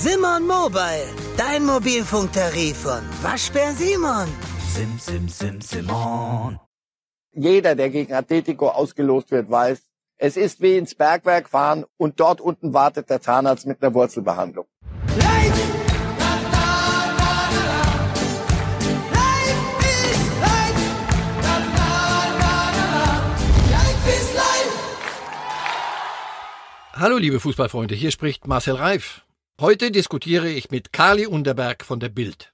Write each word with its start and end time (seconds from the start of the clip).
Simon 0.00 0.46
Mobile, 0.46 1.08
dein 1.36 1.64
Mobilfunktarif 1.66 2.76
von 2.76 3.02
Waschbär 3.20 3.72
Simon. 3.72 4.28
Sim, 4.72 4.96
sim, 4.96 5.28
sim, 5.28 5.60
Simon. 5.60 6.60
Jeder, 7.32 7.74
der 7.74 7.90
gegen 7.90 8.14
Atletico 8.14 8.68
ausgelost 8.68 9.32
wird, 9.32 9.50
weiß, 9.50 9.80
es 10.18 10.36
ist 10.36 10.60
wie 10.60 10.76
ins 10.76 10.94
Bergwerk 10.94 11.48
fahren 11.48 11.84
und 11.96 12.20
dort 12.20 12.40
unten 12.40 12.72
wartet 12.72 13.10
der 13.10 13.20
Zahnarzt 13.20 13.66
mit 13.66 13.82
einer 13.82 13.92
Wurzelbehandlung. 13.92 14.66
Hallo 26.92 27.16
liebe 27.16 27.40
Fußballfreunde, 27.40 27.96
hier 27.96 28.12
spricht 28.12 28.46
Marcel 28.46 28.76
Reif. 28.76 29.24
Heute 29.60 29.90
diskutiere 29.90 30.48
ich 30.48 30.70
mit 30.70 30.92
Kali 30.92 31.26
Unterberg 31.26 31.84
von 31.84 31.98
der 31.98 32.10
Bild. 32.10 32.52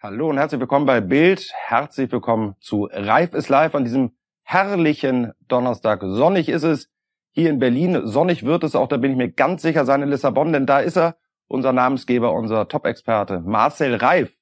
Hallo 0.00 0.30
und 0.30 0.38
herzlich 0.38 0.60
willkommen 0.60 0.86
bei 0.86 1.00
Bild. 1.00 1.50
Herzlich 1.66 2.12
willkommen 2.12 2.54
zu 2.60 2.88
Reif 2.92 3.34
ist 3.34 3.48
live 3.48 3.74
an 3.74 3.82
diesem 3.82 4.12
herrlichen 4.44 5.32
Donnerstag. 5.48 6.02
Sonnig 6.04 6.48
ist 6.48 6.62
es 6.62 6.88
hier 7.32 7.50
in 7.50 7.58
Berlin. 7.58 8.02
Sonnig 8.04 8.44
wird 8.44 8.62
es 8.62 8.76
auch, 8.76 8.86
da 8.86 8.98
bin 8.98 9.10
ich 9.10 9.16
mir 9.16 9.32
ganz 9.32 9.62
sicher, 9.62 9.84
sein 9.84 10.02
in 10.02 10.10
Lissabon, 10.10 10.52
denn 10.52 10.64
da 10.64 10.78
ist 10.78 10.96
er, 10.96 11.16
unser 11.48 11.72
Namensgeber, 11.72 12.32
unser 12.32 12.68
Top-Experte, 12.68 13.40
Marcel 13.40 13.96
Reif. 13.96 14.32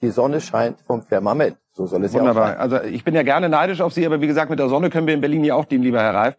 Die 0.00 0.08
Sonne 0.08 0.40
scheint 0.40 0.80
vom 0.86 1.02
Firmament. 1.02 1.58
So 1.72 1.86
soll 1.86 2.02
es 2.02 2.14
Wunderbar. 2.14 2.48
ja 2.48 2.54
auch 2.54 2.70
sein. 2.70 2.78
Also 2.78 2.88
ich 2.88 3.04
bin 3.04 3.14
ja 3.14 3.24
gerne 3.24 3.50
neidisch 3.50 3.82
auf 3.82 3.92
Sie, 3.92 4.06
aber 4.06 4.22
wie 4.22 4.26
gesagt, 4.26 4.48
mit 4.48 4.58
der 4.58 4.70
Sonne 4.70 4.88
können 4.88 5.06
wir 5.06 5.12
in 5.12 5.20
Berlin 5.20 5.44
ja 5.44 5.54
auch 5.54 5.66
dienen, 5.66 5.82
lieber 5.82 6.00
Herr 6.00 6.14
Reif. 6.14 6.36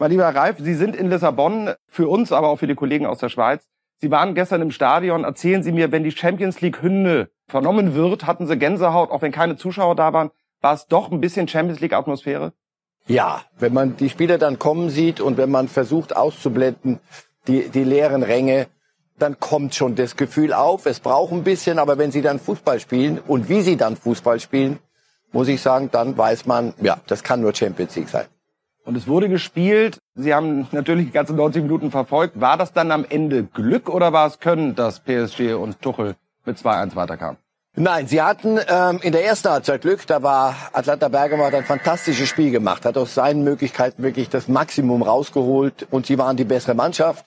Mein 0.00 0.12
lieber 0.12 0.34
Reif, 0.34 0.56
Sie 0.58 0.74
sind 0.74 0.96
in 0.96 1.10
Lissabon, 1.10 1.74
für 1.86 2.08
uns, 2.08 2.32
aber 2.32 2.48
auch 2.48 2.56
für 2.56 2.66
die 2.66 2.74
Kollegen 2.74 3.04
aus 3.04 3.18
der 3.18 3.28
Schweiz. 3.28 3.68
Sie 3.98 4.10
waren 4.10 4.34
gestern 4.34 4.62
im 4.62 4.70
Stadion. 4.70 5.24
Erzählen 5.24 5.62
Sie 5.62 5.72
mir, 5.72 5.92
wenn 5.92 6.04
die 6.04 6.10
Champions 6.10 6.62
League 6.62 6.80
Hymne 6.80 7.28
vernommen 7.48 7.94
wird, 7.94 8.26
hatten 8.26 8.46
Sie 8.46 8.56
Gänsehaut, 8.56 9.10
auch 9.10 9.20
wenn 9.20 9.30
keine 9.30 9.56
Zuschauer 9.56 9.94
da 9.96 10.14
waren, 10.14 10.30
war 10.62 10.72
es 10.72 10.86
doch 10.86 11.10
ein 11.12 11.20
bisschen 11.20 11.48
Champions 11.48 11.80
League 11.80 11.92
Atmosphäre? 11.92 12.54
Ja, 13.08 13.42
wenn 13.58 13.74
man 13.74 13.98
die 13.98 14.08
Spieler 14.08 14.38
dann 14.38 14.58
kommen 14.58 14.88
sieht 14.88 15.20
und 15.20 15.36
wenn 15.36 15.50
man 15.50 15.68
versucht 15.68 16.16
auszublenden, 16.16 16.98
die, 17.46 17.68
die 17.68 17.84
leeren 17.84 18.22
Ränge, 18.22 18.68
dann 19.18 19.38
kommt 19.38 19.74
schon 19.74 19.96
das 19.96 20.16
Gefühl 20.16 20.54
auf. 20.54 20.86
Es 20.86 21.00
braucht 21.00 21.32
ein 21.32 21.44
bisschen, 21.44 21.78
aber 21.78 21.98
wenn 21.98 22.10
sie 22.10 22.22
dann 22.22 22.38
Fußball 22.38 22.80
spielen 22.80 23.18
und 23.18 23.50
wie 23.50 23.60
sie 23.60 23.76
dann 23.76 23.96
Fußball 23.96 24.40
spielen, 24.40 24.78
muss 25.30 25.48
ich 25.48 25.60
sagen, 25.60 25.90
dann 25.92 26.16
weiß 26.16 26.46
man, 26.46 26.72
ja, 26.80 27.00
das 27.06 27.22
kann 27.22 27.42
nur 27.42 27.54
Champions 27.54 27.94
League 27.96 28.08
sein. 28.08 28.24
Und 28.90 28.96
es 28.96 29.06
wurde 29.06 29.28
gespielt. 29.28 29.98
Sie 30.16 30.34
haben 30.34 30.66
natürlich 30.72 31.06
die 31.06 31.12
ganzen 31.12 31.36
90 31.36 31.62
Minuten 31.62 31.92
verfolgt. 31.92 32.40
War 32.40 32.56
das 32.56 32.72
dann 32.72 32.90
am 32.90 33.06
Ende 33.08 33.44
Glück 33.44 33.88
oder 33.88 34.12
war 34.12 34.26
es 34.26 34.40
Können, 34.40 34.74
dass 34.74 34.98
PSG 34.98 35.54
und 35.54 35.80
Tuchel 35.80 36.16
mit 36.44 36.58
2-1 36.58 36.96
weiterkamen? 36.96 37.36
Nein, 37.76 38.08
sie 38.08 38.20
hatten 38.20 38.58
ähm, 38.68 38.98
in 39.02 39.12
der 39.12 39.24
ersten 39.24 39.48
Halbzeit 39.48 39.82
Glück. 39.82 40.04
Da 40.08 40.24
war 40.24 40.56
Atlanta 40.72 41.06
Bergamo 41.06 41.44
hat 41.44 41.54
ein 41.54 41.64
fantastisches 41.64 42.28
Spiel 42.28 42.50
gemacht, 42.50 42.84
hat 42.84 42.96
aus 42.96 43.14
seinen 43.14 43.44
Möglichkeiten 43.44 44.02
wirklich 44.02 44.28
das 44.28 44.48
Maximum 44.48 45.02
rausgeholt 45.02 45.86
und 45.92 46.06
sie 46.06 46.18
waren 46.18 46.36
die 46.36 46.42
bessere 46.42 46.74
Mannschaft. 46.74 47.24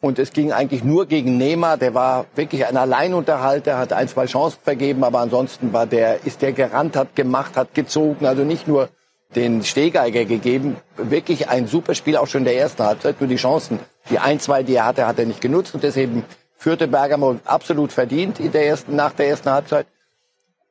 Und 0.00 0.18
es 0.18 0.32
ging 0.32 0.50
eigentlich 0.50 0.82
nur 0.82 1.06
gegen 1.06 1.38
Neymar. 1.38 1.76
Der 1.76 1.94
war 1.94 2.26
wirklich 2.34 2.66
ein 2.66 2.76
Alleinunterhalter, 2.76 3.78
hat 3.78 3.92
ein, 3.92 4.08
zwei 4.08 4.26
Chancen 4.26 4.58
vergeben, 4.64 5.04
aber 5.04 5.20
ansonsten 5.20 5.72
war 5.72 5.86
der, 5.86 6.26
ist 6.26 6.42
der 6.42 6.52
gerannt, 6.52 6.96
hat 6.96 7.14
gemacht, 7.14 7.56
hat 7.56 7.72
gezogen. 7.72 8.26
Also 8.26 8.42
nicht 8.42 8.66
nur 8.66 8.88
den 9.36 9.64
Stehgeiger 9.64 10.24
gegeben. 10.24 10.76
Wirklich 10.96 11.48
ein 11.48 11.66
super 11.66 11.94
Spiel, 11.94 12.16
auch 12.16 12.26
schon 12.26 12.42
in 12.42 12.46
der 12.46 12.58
ersten 12.58 12.82
Halbzeit. 12.82 13.20
Nur 13.20 13.28
die 13.28 13.36
Chancen, 13.36 13.78
die 14.10 14.18
ein, 14.18 14.40
zwei, 14.40 14.62
die 14.62 14.76
er 14.76 14.86
hatte, 14.86 15.06
hat 15.06 15.18
er 15.18 15.26
nicht 15.26 15.40
genutzt. 15.40 15.74
Und 15.74 15.82
deswegen 15.82 16.24
führte 16.56 16.88
Bergamo 16.88 17.36
absolut 17.44 17.92
verdient 17.92 18.40
in 18.40 18.52
der 18.52 18.66
ersten, 18.66 18.96
nach 18.96 19.12
der 19.12 19.28
ersten 19.28 19.50
Halbzeit. 19.50 19.86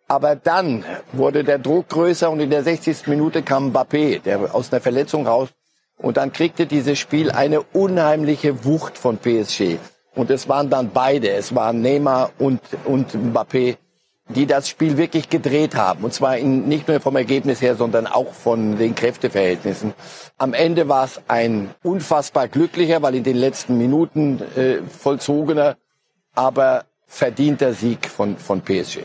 Aber 0.07 0.35
dann 0.35 0.85
wurde 1.11 1.43
der 1.43 1.59
Druck 1.59 1.89
größer 1.89 2.29
und 2.29 2.39
in 2.39 2.49
der 2.49 2.63
60. 2.63 3.07
Minute 3.07 3.41
kam 3.41 3.71
Mbappé, 3.71 4.21
der 4.21 4.53
aus 4.53 4.71
einer 4.71 4.81
Verletzung 4.81 5.25
raus. 5.27 5.49
Und 5.97 6.17
dann 6.17 6.33
kriegte 6.33 6.65
dieses 6.65 6.99
Spiel 6.99 7.31
eine 7.31 7.61
unheimliche 7.61 8.65
Wucht 8.65 8.97
von 8.97 9.17
PSG. 9.17 9.77
Und 10.15 10.29
es 10.29 10.47
waren 10.47 10.69
dann 10.69 10.91
beide, 10.91 11.29
es 11.31 11.55
waren 11.55 11.81
Neymar 11.81 12.31
und, 12.37 12.59
und 12.85 13.15
Mbappé, 13.15 13.77
die 14.29 14.45
das 14.45 14.69
Spiel 14.69 14.97
wirklich 14.97 15.29
gedreht 15.29 15.75
haben. 15.75 16.03
Und 16.03 16.13
zwar 16.13 16.37
in, 16.37 16.67
nicht 16.67 16.87
nur 16.87 16.99
vom 16.99 17.15
Ergebnis 17.15 17.61
her, 17.61 17.75
sondern 17.75 18.07
auch 18.07 18.33
von 18.33 18.77
den 18.77 18.95
Kräfteverhältnissen. 18.95 19.93
Am 20.37 20.53
Ende 20.53 20.87
war 20.87 21.05
es 21.05 21.21
ein 21.27 21.71
unfassbar 21.83 22.47
glücklicher, 22.47 23.01
weil 23.01 23.15
in 23.15 23.23
den 23.23 23.37
letzten 23.37 23.77
Minuten 23.77 24.41
äh, 24.55 24.77
vollzogener, 24.87 25.77
aber 26.33 26.85
verdienter 27.05 27.73
Sieg 27.73 28.07
von, 28.07 28.37
von 28.37 28.61
PSG. 28.61 29.01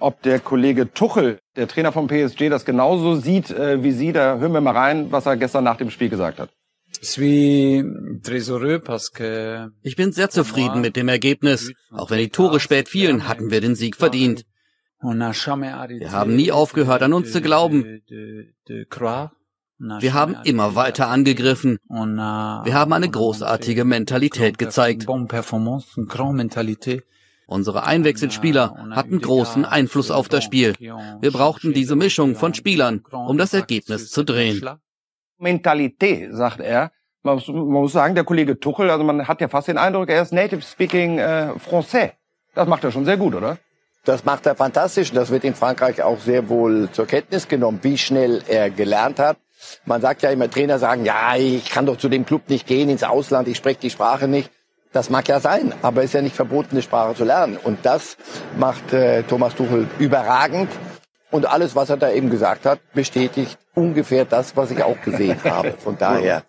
Ob 0.00 0.22
der 0.22 0.38
Kollege 0.40 0.92
Tuchel, 0.92 1.40
der 1.56 1.68
Trainer 1.68 1.92
vom 1.92 2.06
PSG, 2.06 2.48
das 2.48 2.64
genauso 2.64 3.16
sieht 3.16 3.50
äh, 3.50 3.82
wie 3.82 3.92
Sie, 3.92 4.12
da 4.12 4.38
hören 4.38 4.52
wir 4.52 4.60
mal 4.60 4.76
rein, 4.76 5.10
was 5.10 5.26
er 5.26 5.36
gestern 5.36 5.64
nach 5.64 5.76
dem 5.76 5.90
Spiel 5.90 6.08
gesagt 6.08 6.38
hat. 6.38 6.50
Ich 9.82 9.96
bin 9.96 10.12
sehr 10.12 10.30
zufrieden 10.30 10.80
mit 10.80 10.96
dem 10.96 11.08
Ergebnis. 11.08 11.72
Auch 11.90 12.10
wenn 12.10 12.18
die 12.18 12.30
Tore 12.30 12.60
spät 12.60 12.88
fielen, 12.88 13.28
hatten 13.28 13.50
wir 13.50 13.60
den 13.60 13.74
Sieg 13.74 13.96
verdient. 13.96 14.44
Wir 15.00 16.12
haben 16.12 16.34
nie 16.34 16.50
aufgehört, 16.50 17.02
an 17.02 17.12
uns 17.12 17.32
zu 17.32 17.40
glauben. 17.40 18.02
Wir 19.78 20.12
haben 20.12 20.36
immer 20.44 20.74
weiter 20.74 21.08
angegriffen. 21.08 21.78
Wir 21.88 22.74
haben 22.74 22.92
eine 22.92 23.08
großartige 23.08 23.84
Mentalität 23.84 24.58
gezeigt. 24.58 25.06
Unsere 27.46 27.84
Einwechselspieler 27.84 28.88
hatten 28.90 29.20
großen 29.20 29.64
Einfluss 29.64 30.10
auf 30.10 30.28
das 30.28 30.44
Spiel. 30.44 30.74
Wir 30.78 31.30
brauchten 31.30 31.72
diese 31.72 31.96
Mischung 31.96 32.34
von 32.34 32.54
Spielern, 32.54 33.04
um 33.10 33.38
das 33.38 33.54
Ergebnis 33.54 34.10
zu 34.10 34.24
drehen. 34.24 34.60
Mentalität, 35.38 36.34
sagt 36.34 36.60
er. 36.60 36.90
Man 37.22 37.34
muss, 37.34 37.48
man 37.48 37.66
muss 37.66 37.92
sagen, 37.92 38.14
der 38.14 38.24
Kollege 38.24 38.58
Tuchel, 38.58 38.90
also 38.90 39.04
man 39.04 39.26
hat 39.26 39.40
ja 39.40 39.48
fast 39.48 39.68
den 39.68 39.78
Eindruck, 39.78 40.08
er 40.08 40.22
ist 40.22 40.32
native 40.32 40.62
speaking 40.62 41.18
äh, 41.18 41.52
français. 41.68 42.12
Das 42.54 42.66
macht 42.68 42.84
er 42.84 42.92
schon 42.92 43.04
sehr 43.04 43.16
gut, 43.16 43.34
oder? 43.34 43.58
Das 44.04 44.24
macht 44.24 44.46
er 44.46 44.54
fantastisch. 44.54 45.12
Das 45.12 45.30
wird 45.30 45.44
in 45.44 45.54
Frankreich 45.54 46.02
auch 46.02 46.18
sehr 46.18 46.48
wohl 46.48 46.88
zur 46.92 47.06
Kenntnis 47.06 47.48
genommen, 47.48 47.80
wie 47.82 47.98
schnell 47.98 48.42
er 48.48 48.70
gelernt 48.70 49.18
hat. 49.18 49.36
Man 49.84 50.00
sagt 50.00 50.22
ja 50.22 50.30
immer, 50.30 50.48
Trainer 50.48 50.78
sagen, 50.78 51.04
ja, 51.04 51.36
ich 51.36 51.70
kann 51.70 51.86
doch 51.86 51.98
zu 51.98 52.08
dem 52.08 52.24
Club 52.24 52.48
nicht 52.48 52.66
gehen 52.66 52.88
ins 52.88 53.02
Ausland, 53.02 53.48
ich 53.48 53.56
spreche 53.56 53.80
die 53.80 53.90
Sprache 53.90 54.28
nicht. 54.28 54.50
Das 54.92 55.10
mag 55.10 55.28
ja 55.28 55.40
sein, 55.40 55.74
aber 55.82 56.00
es 56.00 56.06
ist 56.06 56.14
ja 56.14 56.22
nicht 56.22 56.34
verboten, 56.34 56.70
eine 56.72 56.82
Sprache 56.82 57.14
zu 57.14 57.24
lernen. 57.24 57.58
Und 57.62 57.84
das 57.84 58.16
macht 58.56 58.92
äh, 58.94 59.22
Thomas 59.24 59.54
Tuchel 59.54 59.86
überragend. 59.98 60.70
Und 61.30 61.46
alles, 61.46 61.76
was 61.76 61.90
er 61.90 61.96
da 61.96 62.10
eben 62.10 62.30
gesagt 62.30 62.64
hat, 62.64 62.80
bestätigt 62.94 63.58
ungefähr 63.74 64.24
das, 64.24 64.56
was 64.56 64.70
ich 64.70 64.82
auch 64.82 65.00
gesehen 65.02 65.38
habe. 65.44 65.72
Von 65.72 65.98
daher, 65.98 66.42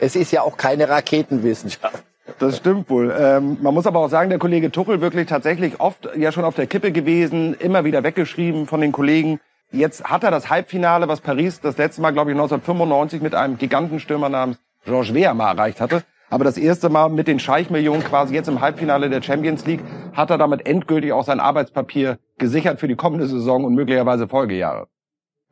es 0.00 0.16
ist 0.16 0.32
ja 0.32 0.42
auch 0.42 0.56
keine 0.56 0.88
Raketenwissenschaft. 0.88 2.04
Das 2.38 2.58
stimmt 2.58 2.90
wohl. 2.90 3.14
Ähm, 3.18 3.56
man 3.62 3.72
muss 3.72 3.86
aber 3.86 4.00
auch 4.00 4.10
sagen, 4.10 4.28
der 4.28 4.38
Kollege 4.38 4.70
Tuchel 4.70 5.00
wirklich 5.00 5.26
tatsächlich 5.26 5.80
oft 5.80 6.10
ja 6.14 6.30
schon 6.30 6.44
auf 6.44 6.54
der 6.54 6.66
Kippe 6.66 6.92
gewesen, 6.92 7.54
immer 7.54 7.84
wieder 7.84 8.04
weggeschrieben 8.04 8.66
von 8.66 8.80
den 8.80 8.92
Kollegen. 8.92 9.40
Jetzt 9.72 10.04
hat 10.04 10.24
er 10.24 10.30
das 10.30 10.50
Halbfinale, 10.50 11.08
was 11.08 11.20
Paris 11.20 11.60
das 11.60 11.78
letzte 11.78 12.02
Mal, 12.02 12.12
glaube 12.12 12.30
ich, 12.30 12.34
1995 12.36 13.22
mit 13.22 13.34
einem 13.34 13.58
Gigantenstürmer 13.58 14.28
namens 14.28 14.58
Georges 14.84 15.14
Weah 15.14 15.34
mal 15.34 15.52
erreicht 15.52 15.80
hatte. 15.80 16.04
Aber 16.30 16.44
das 16.44 16.58
erste 16.58 16.90
Mal 16.90 17.08
mit 17.08 17.26
den 17.26 17.38
Scheichmillionen 17.38 18.04
quasi 18.04 18.34
jetzt 18.34 18.48
im 18.48 18.60
Halbfinale 18.60 19.08
der 19.08 19.22
Champions 19.22 19.64
League 19.66 19.80
hat 20.12 20.30
er 20.30 20.38
damit 20.38 20.66
endgültig 20.66 21.12
auch 21.12 21.24
sein 21.24 21.40
Arbeitspapier 21.40 22.18
gesichert 22.38 22.80
für 22.80 22.88
die 22.88 22.96
kommende 22.96 23.26
Saison 23.26 23.64
und 23.64 23.74
möglicherweise 23.74 24.28
Folgejahre. 24.28 24.88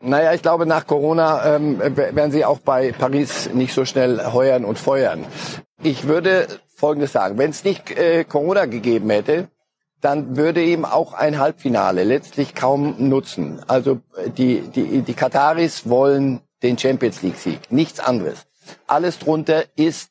Naja, 0.00 0.34
ich 0.34 0.42
glaube, 0.42 0.66
nach 0.66 0.86
Corona 0.86 1.56
ähm, 1.56 1.80
werden 1.80 2.30
sie 2.30 2.44
auch 2.44 2.60
bei 2.60 2.92
Paris 2.92 3.50
nicht 3.54 3.72
so 3.72 3.84
schnell 3.84 4.32
heuern 4.32 4.64
und 4.64 4.78
feuern. 4.78 5.24
Ich 5.82 6.06
würde 6.06 6.48
Folgendes 6.76 7.12
sagen. 7.12 7.38
Wenn 7.38 7.50
es 7.50 7.64
nicht 7.64 7.90
äh, 7.90 8.24
Corona 8.24 8.66
gegeben 8.66 9.08
hätte, 9.10 9.48
dann 10.02 10.36
würde 10.36 10.62
ihm 10.62 10.84
auch 10.84 11.14
ein 11.14 11.38
Halbfinale 11.38 12.04
letztlich 12.04 12.54
kaum 12.54 13.08
nutzen. 13.08 13.62
Also 13.66 14.00
äh, 14.16 14.30
die, 14.30 14.60
die, 14.60 15.00
die 15.00 15.14
Kataris 15.14 15.88
wollen 15.88 16.42
den 16.62 16.78
Champions 16.78 17.22
League-Sieg, 17.22 17.72
nichts 17.72 18.00
anderes. 18.00 18.46
Alles 18.86 19.18
drunter 19.18 19.64
ist 19.76 20.10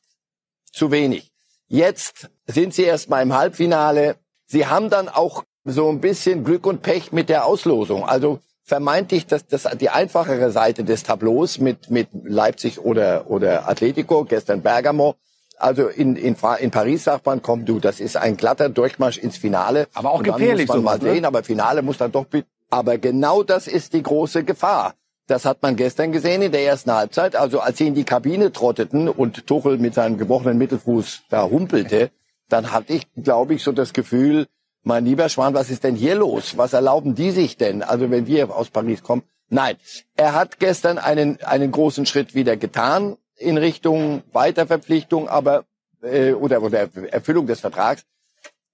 zu 0.72 0.90
wenig. 0.90 1.30
Jetzt 1.68 2.30
sind 2.46 2.74
sie 2.74 2.84
erstmal 2.84 3.22
im 3.22 3.34
Halbfinale. 3.34 4.16
Sie 4.46 4.66
haben 4.66 4.90
dann 4.90 5.08
auch 5.08 5.44
so 5.66 5.88
ein 5.90 6.00
bisschen 6.00 6.44
Glück 6.44 6.66
und 6.66 6.82
Pech 6.82 7.12
mit 7.12 7.28
der 7.28 7.44
Auslosung. 7.44 8.04
Also 8.04 8.38
vermeintlich 8.62 9.26
das, 9.26 9.46
das 9.46 9.68
die 9.78 9.90
einfachere 9.90 10.50
Seite 10.50 10.84
des 10.84 11.02
Tableaus 11.02 11.58
mit 11.58 11.90
mit 11.90 12.08
Leipzig 12.24 12.80
oder 12.80 13.30
oder 13.30 13.68
Atletico, 13.68 14.24
gestern 14.24 14.62
Bergamo. 14.62 15.16
Also 15.58 15.88
in, 15.88 16.16
in, 16.16 16.36
in 16.58 16.70
Paris 16.70 17.04
sagt 17.04 17.26
man, 17.26 17.42
komm 17.42 17.64
du, 17.64 17.80
das 17.80 17.98
ist 17.98 18.16
ein 18.16 18.36
glatter 18.36 18.68
Durchmarsch 18.68 19.18
ins 19.18 19.38
Finale. 19.38 19.88
Aber 19.94 20.10
auch 20.10 20.22
gefährlich 20.22 20.68
muss 20.68 20.76
man 20.76 20.84
mal 20.84 20.92
sowas, 20.96 21.04
ne? 21.04 21.12
sehen, 21.14 21.24
aber 21.24 21.42
Finale 21.42 21.82
muss 21.82 21.96
dann 21.98 22.12
doch. 22.12 22.26
Aber 22.68 22.98
genau 22.98 23.42
das 23.42 23.66
ist 23.66 23.92
die 23.94 24.02
große 24.02 24.44
Gefahr. 24.44 24.94
Das 25.28 25.44
hat 25.44 25.62
man 25.62 25.74
gestern 25.74 26.12
gesehen 26.12 26.42
in 26.42 26.52
der 26.52 26.62
ersten 26.62 26.92
Halbzeit. 26.92 27.34
Also 27.34 27.60
als 27.60 27.78
sie 27.78 27.88
in 27.88 27.94
die 27.94 28.04
Kabine 28.04 28.52
trotteten 28.52 29.08
und 29.08 29.46
Tuchel 29.46 29.78
mit 29.78 29.94
seinem 29.94 30.18
gebrochenen 30.18 30.58
Mittelfuß 30.58 31.22
da 31.30 31.44
humpelte, 31.44 32.10
dann 32.48 32.70
hatte 32.70 32.92
ich, 32.92 33.06
glaube 33.14 33.54
ich, 33.54 33.62
so 33.62 33.72
das 33.72 33.92
Gefühl, 33.92 34.46
mein 34.86 35.04
lieber 35.04 35.28
Schwan, 35.28 35.52
was 35.52 35.68
ist 35.68 35.82
denn 35.82 35.96
hier 35.96 36.14
los? 36.14 36.56
Was 36.56 36.72
erlauben 36.72 37.16
die 37.16 37.32
sich 37.32 37.56
denn? 37.56 37.82
Also 37.82 38.08
wenn 38.10 38.28
wir 38.28 38.54
aus 38.54 38.70
Paris 38.70 39.02
kommen. 39.02 39.24
Nein, 39.48 39.76
er 40.14 40.32
hat 40.32 40.60
gestern 40.60 40.98
einen, 40.98 41.42
einen 41.42 41.72
großen 41.72 42.06
Schritt 42.06 42.36
wieder 42.36 42.56
getan 42.56 43.16
in 43.36 43.58
Richtung 43.58 44.22
Weiterverpflichtung, 44.32 45.28
aber 45.28 45.64
äh, 46.02 46.32
oder, 46.32 46.62
oder 46.62 46.88
Erfüllung 47.10 47.48
des 47.48 47.60
Vertrags. 47.60 48.04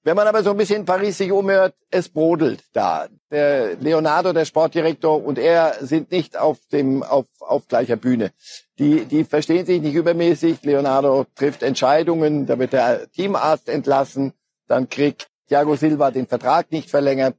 Wenn 0.04 0.16
man 0.16 0.26
aber 0.26 0.42
so 0.42 0.50
ein 0.50 0.56
bisschen 0.58 0.80
in 0.80 0.84
Paris 0.84 1.16
sich 1.16 1.32
umhört, 1.32 1.74
es 1.90 2.10
brodelt 2.10 2.62
da. 2.74 3.08
Der 3.30 3.76
Leonardo, 3.76 4.34
der 4.34 4.44
Sportdirektor, 4.44 5.24
und 5.24 5.38
er 5.38 5.76
sind 5.80 6.10
nicht 6.10 6.36
auf 6.36 6.58
dem 6.72 7.02
auf, 7.02 7.26
auf 7.38 7.68
gleicher 7.68 7.96
Bühne. 7.96 8.32
Die, 8.78 9.06
die 9.06 9.24
verstehen 9.24 9.64
sich 9.64 9.80
nicht 9.80 9.94
übermäßig. 9.94 10.62
Leonardo 10.62 11.24
trifft 11.36 11.62
Entscheidungen, 11.62 12.46
da 12.46 12.58
wird 12.58 12.74
der 12.74 13.10
Teamarzt 13.12 13.68
entlassen, 13.68 14.32
dann 14.66 14.88
kriegt 14.88 15.31
Thiago 15.52 15.76
Silva 15.76 16.10
den 16.10 16.26
Vertrag 16.26 16.72
nicht 16.72 16.88
verlängert. 16.88 17.36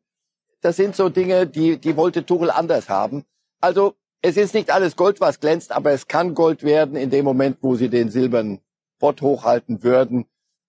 Das 0.61 0.75
sind 0.75 0.95
so 0.95 1.09
Dinge, 1.09 1.47
die, 1.47 1.79
die 1.79 1.97
wollte 1.97 2.23
Tuchel 2.23 2.51
anders 2.51 2.87
haben. 2.87 3.25
Also 3.59 3.95
es 4.21 4.37
ist 4.37 4.53
nicht 4.53 4.69
alles 4.69 4.95
Gold, 4.95 5.19
was 5.19 5.39
glänzt, 5.39 5.71
aber 5.71 5.93
es 5.93 6.07
kann 6.07 6.35
Gold 6.35 6.61
werden 6.61 6.95
in 6.95 7.09
dem 7.09 7.25
Moment, 7.25 7.57
wo 7.61 7.75
sie 7.75 7.89
den 7.89 8.11
silbernen 8.11 8.59
Pott 8.99 9.23
hochhalten 9.23 9.81
würden. 9.81 10.25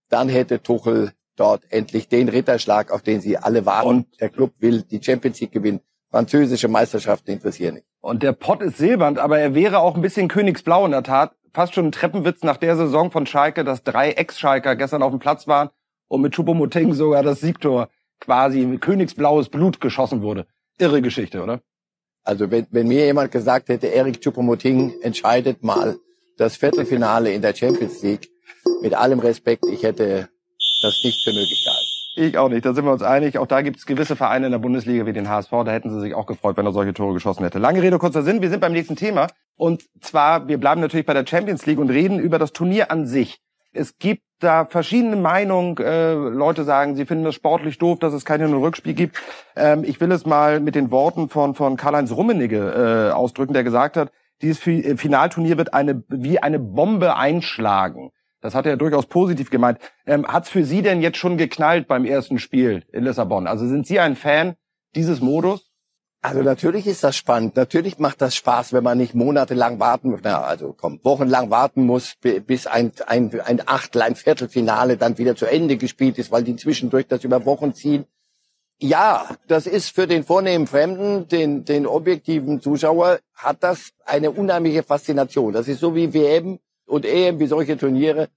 Dann 0.08 0.30
hätte 0.30 0.62
Tuchel 0.62 1.12
dort 1.36 1.64
endlich 1.68 2.08
den 2.08 2.30
Ritterschlag, 2.30 2.90
auf 2.90 3.02
den 3.02 3.20
sie 3.20 3.36
alle 3.36 3.66
warten. 3.66 3.88
Und 3.88 4.20
der 4.22 4.30
Club 4.30 4.54
will 4.60 4.80
die 4.80 5.02
Champions 5.02 5.38
League 5.38 5.52
gewinnen. 5.52 5.80
Französische 6.10 6.68
Meisterschaften 6.68 7.30
interessieren 7.30 7.74
nicht. 7.74 7.86
Und 8.00 8.22
der 8.22 8.32
Pott 8.32 8.62
ist 8.62 8.78
silbernd, 8.78 9.18
aber 9.18 9.38
er 9.38 9.54
wäre 9.54 9.80
auch 9.80 9.96
ein 9.96 10.02
bisschen 10.02 10.28
königsblau 10.28 10.86
in 10.86 10.92
der 10.92 11.02
Tat. 11.02 11.36
Fast 11.52 11.74
schon 11.74 11.88
ein 11.88 11.92
Treppenwitz 11.92 12.42
nach 12.42 12.56
der 12.56 12.76
Saison 12.76 13.10
von 13.10 13.26
Schalke, 13.26 13.64
dass 13.64 13.82
drei 13.82 14.12
Ex-Schalker 14.12 14.76
gestern 14.76 15.02
auf 15.02 15.10
dem 15.10 15.18
Platz 15.18 15.46
waren 15.46 15.68
und 16.14 16.20
mit 16.22 16.34
Choupo-Moting 16.34 16.92
sogar 16.94 17.22
das 17.22 17.40
Siegtor 17.40 17.88
quasi 18.20 18.60
mit 18.64 18.80
königsblaues 18.80 19.48
Blut 19.48 19.80
geschossen 19.80 20.22
wurde. 20.22 20.46
Irre 20.78 21.02
Geschichte, 21.02 21.42
oder? 21.42 21.60
Also 22.22 22.50
wenn, 22.50 22.66
wenn 22.70 22.88
mir 22.88 23.04
jemand 23.04 23.32
gesagt 23.32 23.68
hätte, 23.68 23.88
Erik 23.88 24.20
Choupo-Moting 24.22 25.00
entscheidet 25.02 25.62
mal 25.64 25.96
das 26.38 26.56
Viertelfinale 26.56 27.32
in 27.32 27.42
der 27.42 27.54
Champions 27.54 28.02
League, 28.02 28.30
mit 28.80 28.94
allem 28.94 29.18
Respekt, 29.18 29.64
ich 29.66 29.82
hätte 29.82 30.28
das 30.82 31.02
nicht 31.04 31.22
für 31.24 31.32
möglich 31.32 31.64
gehalten. 31.64 31.84
Ich 32.16 32.38
auch 32.38 32.48
nicht, 32.48 32.64
da 32.64 32.72
sind 32.72 32.84
wir 32.84 32.92
uns 32.92 33.02
einig. 33.02 33.38
Auch 33.38 33.48
da 33.48 33.60
gibt 33.62 33.78
es 33.78 33.86
gewisse 33.86 34.14
Vereine 34.14 34.46
in 34.46 34.52
der 34.52 34.60
Bundesliga 34.60 35.04
wie 35.04 35.12
den 35.12 35.28
HSV, 35.28 35.50
da 35.50 35.72
hätten 35.72 35.90
sie 35.90 36.00
sich 36.00 36.14
auch 36.14 36.26
gefreut, 36.26 36.56
wenn 36.56 36.64
er 36.64 36.72
solche 36.72 36.94
Tore 36.94 37.12
geschossen 37.12 37.42
hätte. 37.42 37.58
Lange 37.58 37.82
Rede, 37.82 37.98
kurzer 37.98 38.22
Sinn, 38.22 38.40
wir 38.40 38.50
sind 38.50 38.60
beim 38.60 38.72
nächsten 38.72 38.94
Thema. 38.94 39.26
Und 39.56 39.82
zwar, 40.00 40.46
wir 40.46 40.58
bleiben 40.58 40.80
natürlich 40.80 41.06
bei 41.06 41.14
der 41.14 41.26
Champions 41.26 41.66
League 41.66 41.78
und 41.78 41.90
reden 41.90 42.20
über 42.20 42.38
das 42.38 42.52
Turnier 42.52 42.92
an 42.92 43.06
sich. 43.06 43.40
Es 43.72 43.98
gibt 43.98 44.22
da 44.44 44.66
verschiedene 44.66 45.16
Meinungen. 45.16 45.76
Äh, 45.78 46.12
Leute 46.12 46.64
sagen, 46.64 46.94
sie 46.94 47.06
finden 47.06 47.24
das 47.24 47.34
sportlich 47.34 47.78
doof, 47.78 47.98
dass 47.98 48.12
es 48.12 48.24
kein 48.24 48.40
Hin- 48.40 48.54
und 48.54 48.62
Rückspiel 48.62 48.94
gibt. 48.94 49.20
Ähm, 49.56 49.82
ich 49.84 50.00
will 50.00 50.12
es 50.12 50.26
mal 50.26 50.60
mit 50.60 50.74
den 50.74 50.90
Worten 50.90 51.28
von, 51.28 51.54
von 51.54 51.76
Karl-Heinz 51.76 52.12
Rummenigge 52.12 53.08
äh, 53.10 53.12
ausdrücken, 53.12 53.54
der 53.54 53.64
gesagt 53.64 53.96
hat, 53.96 54.12
dieses 54.42 54.58
Finalturnier 54.58 55.56
wird 55.56 55.74
eine, 55.74 56.02
wie 56.08 56.38
eine 56.38 56.58
Bombe 56.58 57.16
einschlagen. 57.16 58.10
Das 58.40 58.54
hat 58.54 58.66
er 58.66 58.76
durchaus 58.76 59.06
positiv 59.06 59.48
gemeint. 59.48 59.78
Ähm, 60.04 60.26
Hat 60.26 60.44
es 60.44 60.50
für 60.50 60.64
Sie 60.64 60.82
denn 60.82 61.00
jetzt 61.00 61.16
schon 61.16 61.38
geknallt 61.38 61.88
beim 61.88 62.04
ersten 62.04 62.38
Spiel 62.38 62.84
in 62.92 63.04
Lissabon? 63.04 63.46
Also 63.46 63.66
sind 63.66 63.86
Sie 63.86 63.98
ein 64.00 64.16
Fan 64.16 64.54
dieses 64.94 65.22
Modus? 65.22 65.72
Also 66.24 66.40
natürlich 66.40 66.86
ist 66.86 67.04
das 67.04 67.16
spannend. 67.16 67.54
Natürlich 67.54 67.98
macht 67.98 68.22
das 68.22 68.34
Spaß, 68.34 68.72
wenn 68.72 68.82
man 68.82 68.96
nicht 68.96 69.14
monatelang 69.14 69.78
warten, 69.78 70.18
na, 70.22 70.40
also 70.40 70.74
komm, 70.74 70.98
wochenlang 71.02 71.50
warten 71.50 71.84
muss, 71.84 72.14
bis 72.22 72.66
ein, 72.66 72.92
ein, 73.06 73.38
ein 73.42 73.68
Achtel, 73.68 74.00
ein 74.00 74.16
Viertelfinale 74.16 74.96
dann 74.96 75.18
wieder 75.18 75.36
zu 75.36 75.44
Ende 75.44 75.76
gespielt 75.76 76.16
ist, 76.16 76.32
weil 76.32 76.42
die 76.42 76.56
zwischendurch 76.56 77.06
das 77.08 77.24
über 77.24 77.44
Wochen 77.44 77.74
ziehen. 77.74 78.06
Ja, 78.80 79.36
das 79.48 79.66
ist 79.66 79.94
für 79.94 80.06
den 80.06 80.24
vornehmen 80.24 80.66
Fremden, 80.66 81.28
den, 81.28 81.66
den 81.66 81.86
objektiven 81.86 82.62
Zuschauer, 82.62 83.18
hat 83.34 83.62
das 83.62 83.90
eine 84.06 84.30
unheimliche 84.30 84.82
Faszination. 84.82 85.52
Das 85.52 85.68
ist 85.68 85.80
so 85.80 85.94
wie 85.94 86.14
WM 86.14 86.58
und 86.86 87.04
EM 87.04 87.38
wie 87.38 87.48
solche 87.48 87.76
Turniere. 87.76 88.30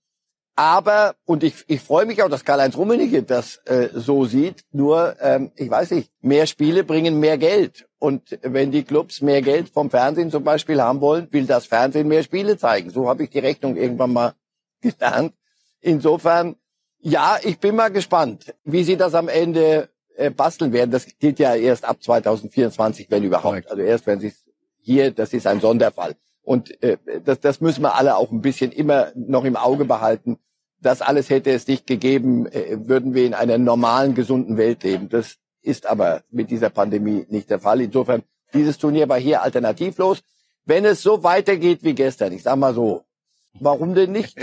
Aber, 0.59 1.13
und 1.25 1.43
ich, 1.43 1.65
ich 1.67 1.81
freue 1.81 2.07
mich 2.07 2.23
auch, 2.23 2.29
dass 2.29 2.43
Karl-Heinz 2.43 2.75
Rummenigge 2.75 3.21
das 3.21 3.57
äh, 3.65 3.89
so 3.93 4.25
sieht, 4.25 4.65
nur, 4.71 5.15
ähm, 5.21 5.51
ich 5.55 5.69
weiß 5.69 5.91
nicht, 5.91 6.11
mehr 6.21 6.47
Spiele 6.47 6.83
bringen 6.83 7.19
mehr 7.19 7.37
Geld. 7.37 7.87
Und 7.99 8.39
wenn 8.41 8.71
die 8.71 8.81
Clubs 8.81 9.21
mehr 9.21 9.43
Geld 9.43 9.69
vom 9.69 9.91
Fernsehen 9.91 10.31
zum 10.31 10.43
Beispiel 10.43 10.81
haben 10.81 10.99
wollen, 10.99 11.27
will 11.29 11.45
das 11.45 11.67
Fernsehen 11.67 12.07
mehr 12.07 12.23
Spiele 12.23 12.57
zeigen. 12.57 12.89
So 12.89 13.07
habe 13.07 13.23
ich 13.23 13.29
die 13.29 13.37
Rechnung 13.37 13.75
irgendwann 13.75 14.13
mal 14.13 14.33
gelernt. 14.81 15.35
Insofern, 15.79 16.55
ja, 17.01 17.37
ich 17.43 17.59
bin 17.59 17.75
mal 17.75 17.89
gespannt, 17.89 18.55
wie 18.63 18.83
sie 18.83 18.97
das 18.97 19.13
am 19.13 19.27
Ende 19.27 19.89
äh, 20.15 20.31
basteln 20.31 20.73
werden. 20.73 20.89
Das 20.89 21.05
gilt 21.19 21.37
ja 21.37 21.53
erst 21.53 21.85
ab 21.85 22.01
2024, 22.01 23.11
wenn 23.11 23.23
überhaupt. 23.23 23.69
Also 23.69 23.83
erst 23.83 24.07
wenn 24.07 24.19
sie 24.19 24.33
hier, 24.79 25.11
das 25.11 25.33
ist 25.33 25.45
ein 25.45 25.61
Sonderfall. 25.61 26.15
Und 26.41 26.81
äh, 26.81 26.97
das, 27.23 27.41
das 27.41 27.61
müssen 27.61 27.83
wir 27.83 27.93
alle 27.93 28.15
auch 28.15 28.31
ein 28.31 28.41
bisschen 28.41 28.71
immer 28.71 29.11
noch 29.13 29.45
im 29.45 29.55
Auge 29.55 29.85
behalten. 29.85 30.39
Das 30.81 31.01
alles 31.01 31.29
hätte 31.29 31.51
es 31.51 31.67
nicht 31.67 31.87
gegeben, 31.87 32.45
äh, 32.47 32.77
würden 32.87 33.13
wir 33.13 33.25
in 33.25 33.33
einer 33.33 33.57
normalen, 33.57 34.13
gesunden 34.13 34.57
Welt 34.57 34.83
leben. 34.83 35.09
Das 35.09 35.37
ist 35.61 35.85
aber 35.85 36.23
mit 36.29 36.51
dieser 36.51 36.69
Pandemie 36.69 37.25
nicht 37.29 37.49
der 37.49 37.59
Fall. 37.59 37.81
Insofern, 37.81 38.23
dieses 38.53 38.77
Turnier 38.77 39.09
war 39.09 39.19
hier 39.19 39.41
alternativlos. 39.41 40.21
Wenn 40.65 40.85
es 40.85 41.01
so 41.01 41.23
weitergeht 41.23 41.83
wie 41.83 41.95
gestern, 41.95 42.33
ich 42.33 42.43
sag 42.43 42.57
mal 42.57 42.73
so, 42.73 43.03
warum 43.59 43.95
denn 43.95 44.11
nicht? 44.11 44.37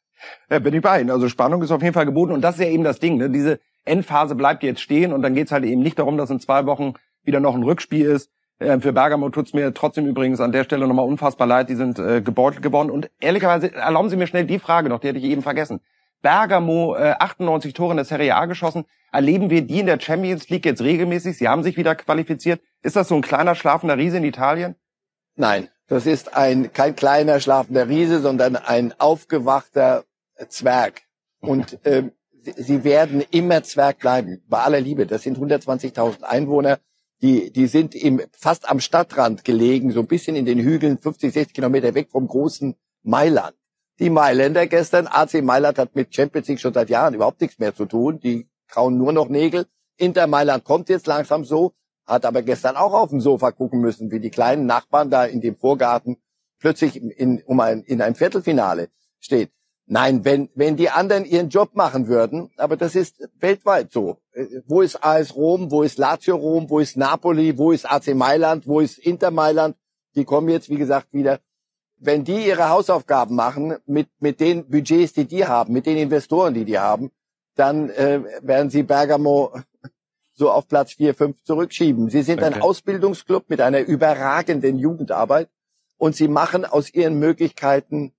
ja, 0.50 0.58
bin 0.58 0.74
ich 0.74 0.82
bei 0.82 1.00
Ihnen. 1.00 1.10
Also 1.10 1.28
Spannung 1.28 1.62
ist 1.62 1.70
auf 1.70 1.82
jeden 1.82 1.94
Fall 1.94 2.06
geboten. 2.06 2.32
Und 2.32 2.42
das 2.42 2.56
ist 2.56 2.62
ja 2.62 2.68
eben 2.68 2.84
das 2.84 3.00
Ding. 3.00 3.16
Ne? 3.16 3.30
Diese 3.30 3.58
Endphase 3.84 4.34
bleibt 4.34 4.62
jetzt 4.62 4.80
stehen 4.80 5.12
und 5.12 5.22
dann 5.22 5.34
geht 5.34 5.46
es 5.46 5.52
halt 5.52 5.64
eben 5.64 5.82
nicht 5.82 5.98
darum, 5.98 6.16
dass 6.16 6.30
in 6.30 6.40
zwei 6.40 6.66
Wochen 6.66 6.94
wieder 7.24 7.40
noch 7.40 7.54
ein 7.54 7.62
Rückspiel 7.62 8.06
ist. 8.06 8.30
Äh, 8.62 8.80
für 8.80 8.92
Bergamo 8.92 9.28
tut's 9.30 9.52
mir 9.52 9.74
trotzdem 9.74 10.06
übrigens 10.06 10.40
an 10.40 10.52
der 10.52 10.64
Stelle 10.64 10.86
nochmal 10.86 11.06
unfassbar 11.06 11.46
leid. 11.46 11.68
Die 11.68 11.74
sind 11.74 11.98
äh, 11.98 12.22
gebeutelt 12.22 12.62
geworden. 12.62 12.90
Und 12.90 13.10
ehrlicherweise 13.20 13.74
erlauben 13.74 14.08
Sie 14.08 14.16
mir 14.16 14.26
schnell 14.26 14.44
die 14.44 14.58
Frage 14.58 14.88
noch, 14.88 15.00
die 15.00 15.08
hätte 15.08 15.18
ich 15.18 15.24
eben 15.24 15.42
vergessen. 15.42 15.80
Bergamo 16.22 16.94
äh, 16.94 17.14
98 17.18 17.74
Tore 17.74 17.92
in 17.92 17.96
der 17.96 18.04
Serie 18.04 18.34
A 18.36 18.46
geschossen. 18.46 18.84
Erleben 19.10 19.50
wir 19.50 19.62
die 19.62 19.80
in 19.80 19.86
der 19.86 20.00
Champions 20.00 20.48
League 20.48 20.64
jetzt 20.64 20.80
regelmäßig? 20.80 21.36
Sie 21.36 21.48
haben 21.48 21.62
sich 21.62 21.76
wieder 21.76 21.94
qualifiziert. 21.94 22.60
Ist 22.82 22.96
das 22.96 23.08
so 23.08 23.16
ein 23.16 23.22
kleiner 23.22 23.54
schlafender 23.54 23.98
Riese 23.98 24.18
in 24.18 24.24
Italien? 24.24 24.76
Nein, 25.34 25.68
das 25.88 26.06
ist 26.06 26.36
ein 26.36 26.72
kein 26.72 26.94
kleiner 26.94 27.40
schlafender 27.40 27.88
Riese, 27.88 28.20
sondern 28.20 28.56
ein 28.56 28.94
aufgewachter 28.98 30.04
Zwerg. 30.48 31.02
Und 31.40 31.78
ähm, 31.84 32.12
sie 32.42 32.84
werden 32.84 33.24
immer 33.30 33.62
Zwerg 33.64 33.98
bleiben, 33.98 34.42
bei 34.48 34.60
aller 34.60 34.80
Liebe. 34.80 35.06
Das 35.06 35.22
sind 35.22 35.38
120.000 35.38 36.22
Einwohner 36.22 36.78
die, 37.22 37.52
die 37.52 37.68
sind 37.68 37.94
im, 37.94 38.20
fast 38.32 38.68
am 38.68 38.80
Stadtrand 38.80 39.44
gelegen, 39.44 39.92
so 39.92 40.00
ein 40.00 40.08
bisschen 40.08 40.34
in 40.36 40.44
den 40.44 40.58
Hügeln, 40.58 40.98
50, 40.98 41.32
60 41.32 41.54
Kilometer 41.54 41.94
weg 41.94 42.10
vom 42.10 42.26
großen 42.26 42.74
Mailand. 43.02 43.54
Die 44.00 44.10
Mailänder 44.10 44.66
gestern, 44.66 45.06
AC 45.06 45.42
Mailand 45.42 45.78
hat 45.78 45.94
mit 45.94 46.14
Champions 46.14 46.48
League 46.48 46.60
schon 46.60 46.74
seit 46.74 46.90
Jahren 46.90 47.14
überhaupt 47.14 47.40
nichts 47.40 47.58
mehr 47.58 47.74
zu 47.74 47.86
tun. 47.86 48.18
Die 48.18 48.48
kauen 48.68 48.98
nur 48.98 49.12
noch 49.12 49.28
Nägel. 49.28 49.66
Inter 49.96 50.26
Mailand 50.26 50.64
kommt 50.64 50.88
jetzt 50.88 51.06
langsam 51.06 51.44
so, 51.44 51.74
hat 52.06 52.24
aber 52.24 52.42
gestern 52.42 52.76
auch 52.76 52.94
auf 52.94 53.10
dem 53.10 53.20
Sofa 53.20 53.52
gucken 53.52 53.80
müssen, 53.80 54.10
wie 54.10 54.18
die 54.18 54.30
kleinen 54.30 54.66
Nachbarn 54.66 55.10
da 55.10 55.24
in 55.24 55.40
dem 55.40 55.56
Vorgarten 55.56 56.16
plötzlich 56.58 56.96
in, 56.96 57.42
um 57.44 57.60
ein, 57.60 57.82
in 57.82 58.02
einem 58.02 58.16
Viertelfinale 58.16 58.88
steht. 59.20 59.52
Nein, 59.86 60.24
wenn, 60.24 60.48
wenn 60.54 60.76
die 60.76 60.90
anderen 60.90 61.24
ihren 61.24 61.48
Job 61.48 61.74
machen 61.74 62.06
würden, 62.06 62.50
aber 62.56 62.76
das 62.76 62.94
ist 62.94 63.28
weltweit 63.40 63.90
so. 63.90 64.18
Äh, 64.32 64.46
wo 64.66 64.80
ist 64.80 65.02
AS 65.04 65.34
Rom, 65.34 65.70
wo 65.70 65.82
ist 65.82 65.98
Lazio 65.98 66.36
Rom, 66.36 66.70
wo 66.70 66.78
ist 66.78 66.96
Napoli, 66.96 67.58
wo 67.58 67.72
ist 67.72 67.90
AC 67.90 68.14
Mailand, 68.14 68.66
wo 68.66 68.80
ist 68.80 68.98
Inter 68.98 69.30
Mailand? 69.30 69.76
Die 70.14 70.24
kommen 70.24 70.48
jetzt, 70.48 70.70
wie 70.70 70.76
gesagt, 70.76 71.12
wieder. 71.12 71.40
Wenn 71.96 72.24
die 72.24 72.46
ihre 72.46 72.68
Hausaufgaben 72.68 73.34
machen 73.34 73.76
mit, 73.86 74.08
mit 74.18 74.40
den 74.40 74.68
Budgets, 74.68 75.12
die 75.12 75.24
die 75.24 75.46
haben, 75.46 75.72
mit 75.72 75.86
den 75.86 75.96
Investoren, 75.96 76.54
die 76.54 76.64
die 76.64 76.78
haben, 76.78 77.10
dann 77.54 77.90
äh, 77.90 78.22
werden 78.40 78.70
sie 78.70 78.82
Bergamo 78.82 79.52
so 80.32 80.50
auf 80.50 80.68
Platz 80.68 80.92
4, 80.94 81.14
5 81.14 81.42
zurückschieben. 81.42 82.08
Sie 82.08 82.22
sind 82.22 82.42
okay. 82.42 82.54
ein 82.54 82.62
Ausbildungsclub 82.62 83.48
mit 83.48 83.60
einer 83.60 83.80
überragenden 83.80 84.78
Jugendarbeit 84.78 85.48
und 85.98 86.16
sie 86.16 86.28
machen 86.28 86.64
aus 86.64 86.92
ihren 86.92 87.18
Möglichkeiten 87.18 88.12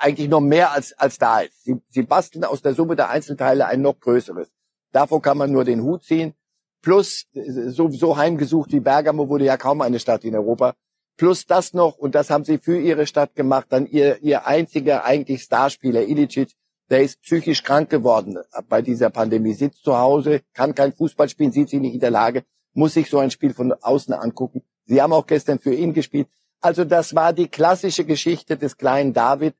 eigentlich 0.00 0.28
noch 0.28 0.40
mehr 0.40 0.72
als, 0.72 0.92
als 0.98 1.18
da 1.18 1.40
ist. 1.40 1.64
Sie, 1.64 1.76
sie 1.88 2.02
basteln 2.02 2.44
aus 2.44 2.62
der 2.62 2.74
Summe 2.74 2.96
der 2.96 3.10
Einzelteile 3.10 3.66
ein 3.66 3.82
noch 3.82 4.00
größeres. 4.00 4.48
Davor 4.92 5.22
kann 5.22 5.38
man 5.38 5.52
nur 5.52 5.64
den 5.64 5.82
Hut 5.82 6.04
ziehen. 6.04 6.34
Plus, 6.82 7.26
so, 7.32 7.90
so 7.90 8.16
heimgesucht 8.16 8.72
wie 8.72 8.80
Bergamo 8.80 9.28
wurde 9.28 9.44
ja 9.44 9.56
kaum 9.56 9.82
eine 9.82 9.98
Stadt 9.98 10.24
in 10.24 10.34
Europa. 10.34 10.74
Plus 11.16 11.44
das 11.44 11.74
noch, 11.74 11.98
und 11.98 12.14
das 12.14 12.30
haben 12.30 12.44
sie 12.44 12.56
für 12.56 12.78
ihre 12.78 13.06
Stadt 13.06 13.34
gemacht, 13.34 13.66
dann 13.68 13.86
ihr, 13.86 14.22
ihr 14.22 14.46
einziger 14.46 15.04
eigentlich 15.04 15.42
Starspieler, 15.42 16.04
Ilicic, 16.04 16.52
der 16.88 17.02
ist 17.02 17.20
psychisch 17.20 17.62
krank 17.62 17.90
geworden 17.90 18.38
bei 18.68 18.80
dieser 18.80 19.10
Pandemie, 19.10 19.52
sitzt 19.52 19.84
zu 19.84 19.98
Hause, 19.98 20.40
kann 20.54 20.74
kein 20.74 20.92
Fußball 20.92 21.28
spielen, 21.28 21.52
sieht 21.52 21.68
sich 21.68 21.80
nicht 21.80 21.94
in 21.94 22.00
der 22.00 22.10
Lage, 22.10 22.44
muss 22.72 22.94
sich 22.94 23.10
so 23.10 23.18
ein 23.18 23.30
Spiel 23.30 23.52
von 23.52 23.72
außen 23.72 24.14
angucken. 24.14 24.62
Sie 24.86 25.00
haben 25.00 25.12
auch 25.12 25.26
gestern 25.26 25.58
für 25.58 25.74
ihn 25.74 25.92
gespielt. 25.92 26.26
Also 26.60 26.84
das 26.84 27.14
war 27.14 27.32
die 27.32 27.48
klassische 27.48 28.04
Geschichte 28.04 28.56
des 28.56 28.76
kleinen 28.76 29.12
David 29.12 29.54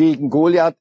gegen 0.00 0.30
Goliath. 0.30 0.76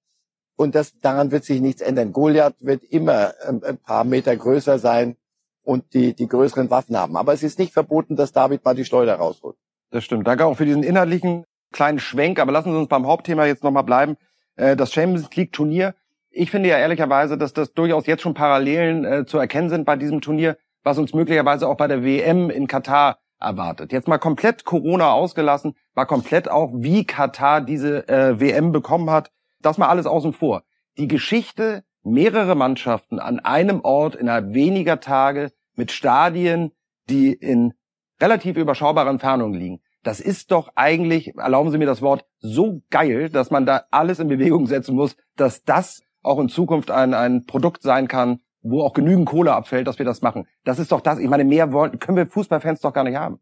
Und 0.55 0.75
das, 0.75 0.97
daran 1.01 1.31
wird 1.31 1.43
sich 1.43 1.59
nichts 1.59 1.81
ändern. 1.81 2.13
Goliath 2.13 2.55
wird 2.61 2.85
immer 2.85 3.33
ähm, 3.45 3.61
ein 3.65 3.77
paar 3.77 4.05
Meter 4.05 4.33
größer 4.35 4.79
sein 4.79 5.17
und 5.61 5.93
die, 5.93 6.13
die 6.13 6.27
größeren 6.27 6.69
Waffen 6.69 6.97
haben. 6.97 7.17
Aber 7.17 7.33
es 7.33 7.43
ist 7.43 7.59
nicht 7.59 7.73
verboten, 7.73 8.15
dass 8.15 8.31
David 8.31 8.63
mal 8.63 8.75
die 8.75 8.85
Schleuder 8.85 9.15
rausholt. 9.15 9.57
Das 9.91 10.05
stimmt. 10.05 10.25
Danke 10.25 10.45
auch 10.45 10.55
für 10.55 10.65
diesen 10.65 10.83
inhaltlichen 10.83 11.43
kleinen 11.73 11.99
Schwenk. 11.99 12.39
Aber 12.39 12.53
lassen 12.53 12.71
Sie 12.71 12.77
uns 12.77 12.87
beim 12.87 13.07
Hauptthema 13.07 13.45
jetzt 13.45 13.61
nochmal 13.61 13.83
bleiben. 13.83 14.15
Äh, 14.55 14.77
das 14.77 14.93
Champions 14.93 15.29
League 15.35 15.51
Turnier. 15.51 15.95
Ich 16.29 16.49
finde 16.49 16.69
ja 16.69 16.77
ehrlicherweise, 16.77 17.37
dass 17.37 17.51
das 17.51 17.73
durchaus 17.73 18.05
jetzt 18.05 18.21
schon 18.21 18.33
Parallelen 18.33 19.03
äh, 19.03 19.25
zu 19.25 19.37
erkennen 19.37 19.69
sind 19.69 19.83
bei 19.83 19.97
diesem 19.97 20.21
Turnier, 20.21 20.57
was 20.83 20.97
uns 20.97 21.13
möglicherweise 21.13 21.67
auch 21.67 21.75
bei 21.75 21.87
der 21.87 22.05
WM 22.05 22.49
in 22.49 22.67
Katar 22.67 23.19
erwartet. 23.39 23.91
Jetzt 23.91 24.07
mal 24.07 24.17
komplett 24.17 24.65
Corona 24.65 25.11
ausgelassen, 25.11 25.75
mal 25.95 26.05
komplett 26.05 26.49
auch, 26.49 26.71
wie 26.75 27.05
Katar 27.05 27.61
diese 27.61 28.07
äh, 28.07 28.39
WM 28.39 28.71
bekommen 28.71 29.09
hat 29.09 29.31
das 29.61 29.77
mal 29.77 29.87
alles 29.87 30.05
außen 30.05 30.33
vor. 30.33 30.63
Die 30.97 31.07
Geschichte, 31.07 31.83
mehrere 32.03 32.55
Mannschaften 32.55 33.19
an 33.19 33.39
einem 33.39 33.81
Ort 33.81 34.15
innerhalb 34.15 34.53
weniger 34.53 34.99
Tage 34.99 35.51
mit 35.75 35.91
Stadien, 35.91 36.71
die 37.09 37.33
in 37.33 37.73
relativ 38.21 38.57
überschaubaren 38.57 39.09
Entfernungen 39.09 39.59
liegen. 39.59 39.81
Das 40.03 40.19
ist 40.19 40.51
doch 40.51 40.69
eigentlich, 40.75 41.35
erlauben 41.35 41.71
Sie 41.71 41.77
mir 41.77 41.85
das 41.85 42.01
Wort, 42.01 42.25
so 42.39 42.81
geil, 42.89 43.29
dass 43.29 43.51
man 43.51 43.65
da 43.65 43.83
alles 43.91 44.19
in 44.19 44.29
Bewegung 44.29 44.65
setzen 44.65 44.95
muss, 44.95 45.17
dass 45.35 45.63
das 45.63 46.01
auch 46.21 46.39
in 46.39 46.49
Zukunft 46.49 46.89
ein, 46.89 47.13
ein 47.13 47.45
Produkt 47.45 47.81
sein 47.81 48.07
kann, 48.07 48.39
wo 48.61 48.81
auch 48.81 48.93
genügend 48.93 49.27
Kohle 49.27 49.53
abfällt, 49.53 49.87
dass 49.87 49.99
wir 49.99 50.05
das 50.05 50.21
machen. 50.21 50.47
Das 50.63 50.79
ist 50.79 50.91
doch 50.91 51.01
das, 51.01 51.19
ich 51.19 51.29
meine, 51.29 51.45
mehr 51.45 51.71
wollen, 51.71 51.99
können 51.99 52.17
wir 52.17 52.27
Fußballfans 52.27 52.81
doch 52.81 52.93
gar 52.93 53.03
nicht 53.03 53.15
haben. 53.15 53.39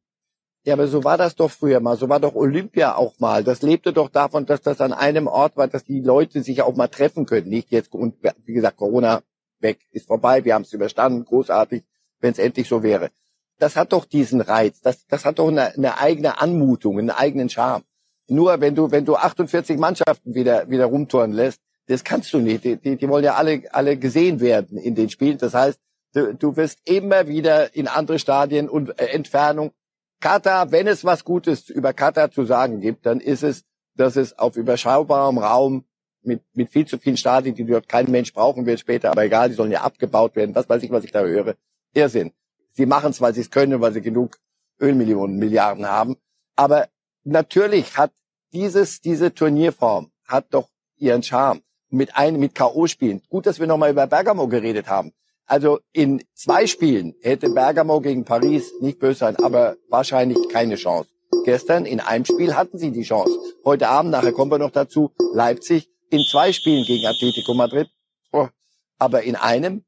Ja, 0.63 0.73
aber 0.73 0.87
so 0.87 1.03
war 1.03 1.17
das 1.17 1.35
doch 1.35 1.49
früher 1.49 1.79
mal. 1.79 1.95
So 1.95 2.09
war 2.09 2.19
doch 2.19 2.35
Olympia 2.35 2.95
auch 2.95 3.17
mal. 3.19 3.43
Das 3.43 3.61
lebte 3.61 3.93
doch 3.93 4.09
davon, 4.09 4.45
dass 4.45 4.61
das 4.61 4.81
an 4.81 4.91
einem 4.91 5.27
Ort 5.27 5.55
war, 5.55 5.67
dass 5.67 5.85
die 5.85 6.01
Leute 6.01 6.43
sich 6.43 6.61
auch 6.61 6.75
mal 6.75 6.89
treffen 6.89 7.25
können. 7.25 7.47
Nicht 7.47 7.71
jetzt, 7.71 7.93
und 7.93 8.15
wie 8.45 8.53
gesagt, 8.53 8.75
Corona 8.75 9.21
weg, 9.59 9.79
ist 9.91 10.07
vorbei, 10.07 10.43
wir 10.43 10.53
haben 10.53 10.63
es 10.63 10.73
überstanden, 10.73 11.23
großartig, 11.23 11.83
wenn 12.19 12.33
es 12.33 12.39
endlich 12.39 12.67
so 12.67 12.83
wäre. 12.83 13.11
Das 13.59 13.75
hat 13.75 13.93
doch 13.93 14.05
diesen 14.05 14.41
Reiz, 14.41 14.81
das, 14.81 15.07
das 15.07 15.25
hat 15.25 15.39
doch 15.39 15.47
eine, 15.47 15.73
eine 15.73 15.99
eigene 15.99 16.41
Anmutung, 16.41 16.99
einen 16.99 17.09
eigenen 17.09 17.49
Charme. 17.49 17.83
Nur 18.27 18.59
wenn 18.59 18.75
du, 18.75 18.91
wenn 18.91 19.05
du 19.05 19.15
48 19.15 19.77
Mannschaften 19.77 20.35
wieder, 20.35 20.69
wieder 20.69 20.87
rumtouren 20.87 21.31
lässt, 21.31 21.61
das 21.87 22.03
kannst 22.03 22.33
du 22.33 22.39
nicht. 22.39 22.63
Die, 22.63 22.75
die, 22.77 22.97
die 22.97 23.09
wollen 23.09 23.23
ja 23.23 23.35
alle, 23.35 23.63
alle 23.71 23.97
gesehen 23.97 24.39
werden 24.39 24.77
in 24.77 24.95
den 24.95 25.09
Spielen. 25.09 25.37
Das 25.37 25.53
heißt, 25.53 25.79
du, 26.13 26.35
du 26.35 26.55
wirst 26.55 26.79
immer 26.85 27.27
wieder 27.27 27.75
in 27.75 27.87
andere 27.87 28.19
Stadien 28.19 28.69
und 28.69 28.99
äh, 28.99 29.05
Entfernung 29.07 29.71
Katar, 30.19 30.71
wenn 30.71 30.87
es 30.87 31.05
was 31.05 31.23
Gutes 31.23 31.69
über 31.69 31.93
Katar 31.93 32.31
zu 32.31 32.43
sagen 32.45 32.81
gibt, 32.81 33.05
dann 33.05 33.19
ist 33.19 33.43
es, 33.43 33.65
dass 33.95 34.15
es 34.15 34.37
auf 34.37 34.57
überschaubarem 34.57 35.37
Raum 35.37 35.85
mit, 36.23 36.41
mit 36.53 36.71
viel 36.71 36.85
zu 36.85 36.97
vielen 36.97 37.17
Stadien, 37.17 37.55
die 37.55 37.65
dort 37.65 37.87
kein 37.87 38.09
Mensch 38.09 38.33
brauchen 38.33 38.65
wird 38.65 38.79
später, 38.79 39.11
aber 39.11 39.23
egal, 39.23 39.49
die 39.49 39.55
sollen 39.55 39.71
ja 39.71 39.81
abgebaut 39.81 40.35
werden, 40.35 40.55
was 40.55 40.67
weiß 40.67 40.83
ich, 40.83 40.91
was 40.91 41.03
ich 41.03 41.11
da 41.11 41.21
höre. 41.21 41.55
Irrsinn. 41.93 42.33
Sie 42.73 42.85
machen 42.85 43.11
es, 43.11 43.21
weil 43.21 43.33
sie 43.33 43.41
es 43.41 43.51
können, 43.51 43.79
weil 43.79 43.93
sie 43.93 44.01
genug 44.01 44.37
Ölmillionen, 44.79 45.37
Milliarden 45.37 45.87
haben. 45.87 46.17
Aber 46.55 46.89
natürlich 47.23 47.97
hat 47.97 48.11
dieses, 48.53 49.01
diese 49.01 49.33
Turnierform 49.33 50.11
hat 50.25 50.47
doch 50.51 50.69
ihren 50.97 51.23
Charme. 51.23 51.61
Mit 51.89 52.15
einem, 52.15 52.39
mit 52.39 52.55
K.O.-Spielen. 52.55 53.21
Gut, 53.29 53.45
dass 53.45 53.59
wir 53.59 53.67
nochmal 53.67 53.91
über 53.91 54.07
Bergamo 54.07 54.47
geredet 54.47 54.87
haben. 54.87 55.13
Also 55.45 55.79
in 55.93 56.21
zwei 56.33 56.67
Spielen 56.67 57.15
hätte 57.21 57.49
Bergamo 57.49 58.01
gegen 58.01 58.25
Paris 58.25 58.73
nicht 58.81 58.99
böse 58.99 59.19
sein, 59.19 59.37
aber 59.37 59.77
wahrscheinlich 59.87 60.49
keine 60.49 60.75
Chance. 60.75 61.09
Gestern 61.45 61.85
in 61.85 62.01
einem 62.01 62.25
Spiel 62.25 62.55
hatten 62.55 62.77
sie 62.77 62.91
die 62.91 63.03
Chance. 63.03 63.31
Heute 63.63 63.87
Abend, 63.87 64.11
nachher 64.11 64.33
kommen 64.33 64.51
wir 64.51 64.59
noch 64.59 64.71
dazu, 64.71 65.11
Leipzig 65.33 65.89
in 66.09 66.23
zwei 66.29 66.51
Spielen 66.51 66.83
gegen 66.85 67.05
Atletico 67.05 67.53
Madrid. 67.53 67.89
Oh, 68.33 68.49
aber 68.97 69.23
in 69.23 69.37
einem, 69.37 69.85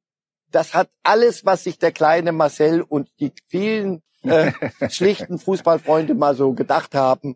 das 0.52 0.74
hat 0.74 0.90
alles, 1.04 1.46
was 1.46 1.66
sich 1.66 1.78
der 1.78 1.92
kleine 1.92 2.32
Marcel 2.32 2.82
und 2.82 3.10
die 3.20 3.34
vielen 3.48 4.02
äh, 4.24 4.52
schlichten 4.90 5.40
Fußballfreunde 5.40 6.14
mal 6.14 6.36
so 6.36 6.54
gedacht 6.54 6.96
haben, 6.96 7.36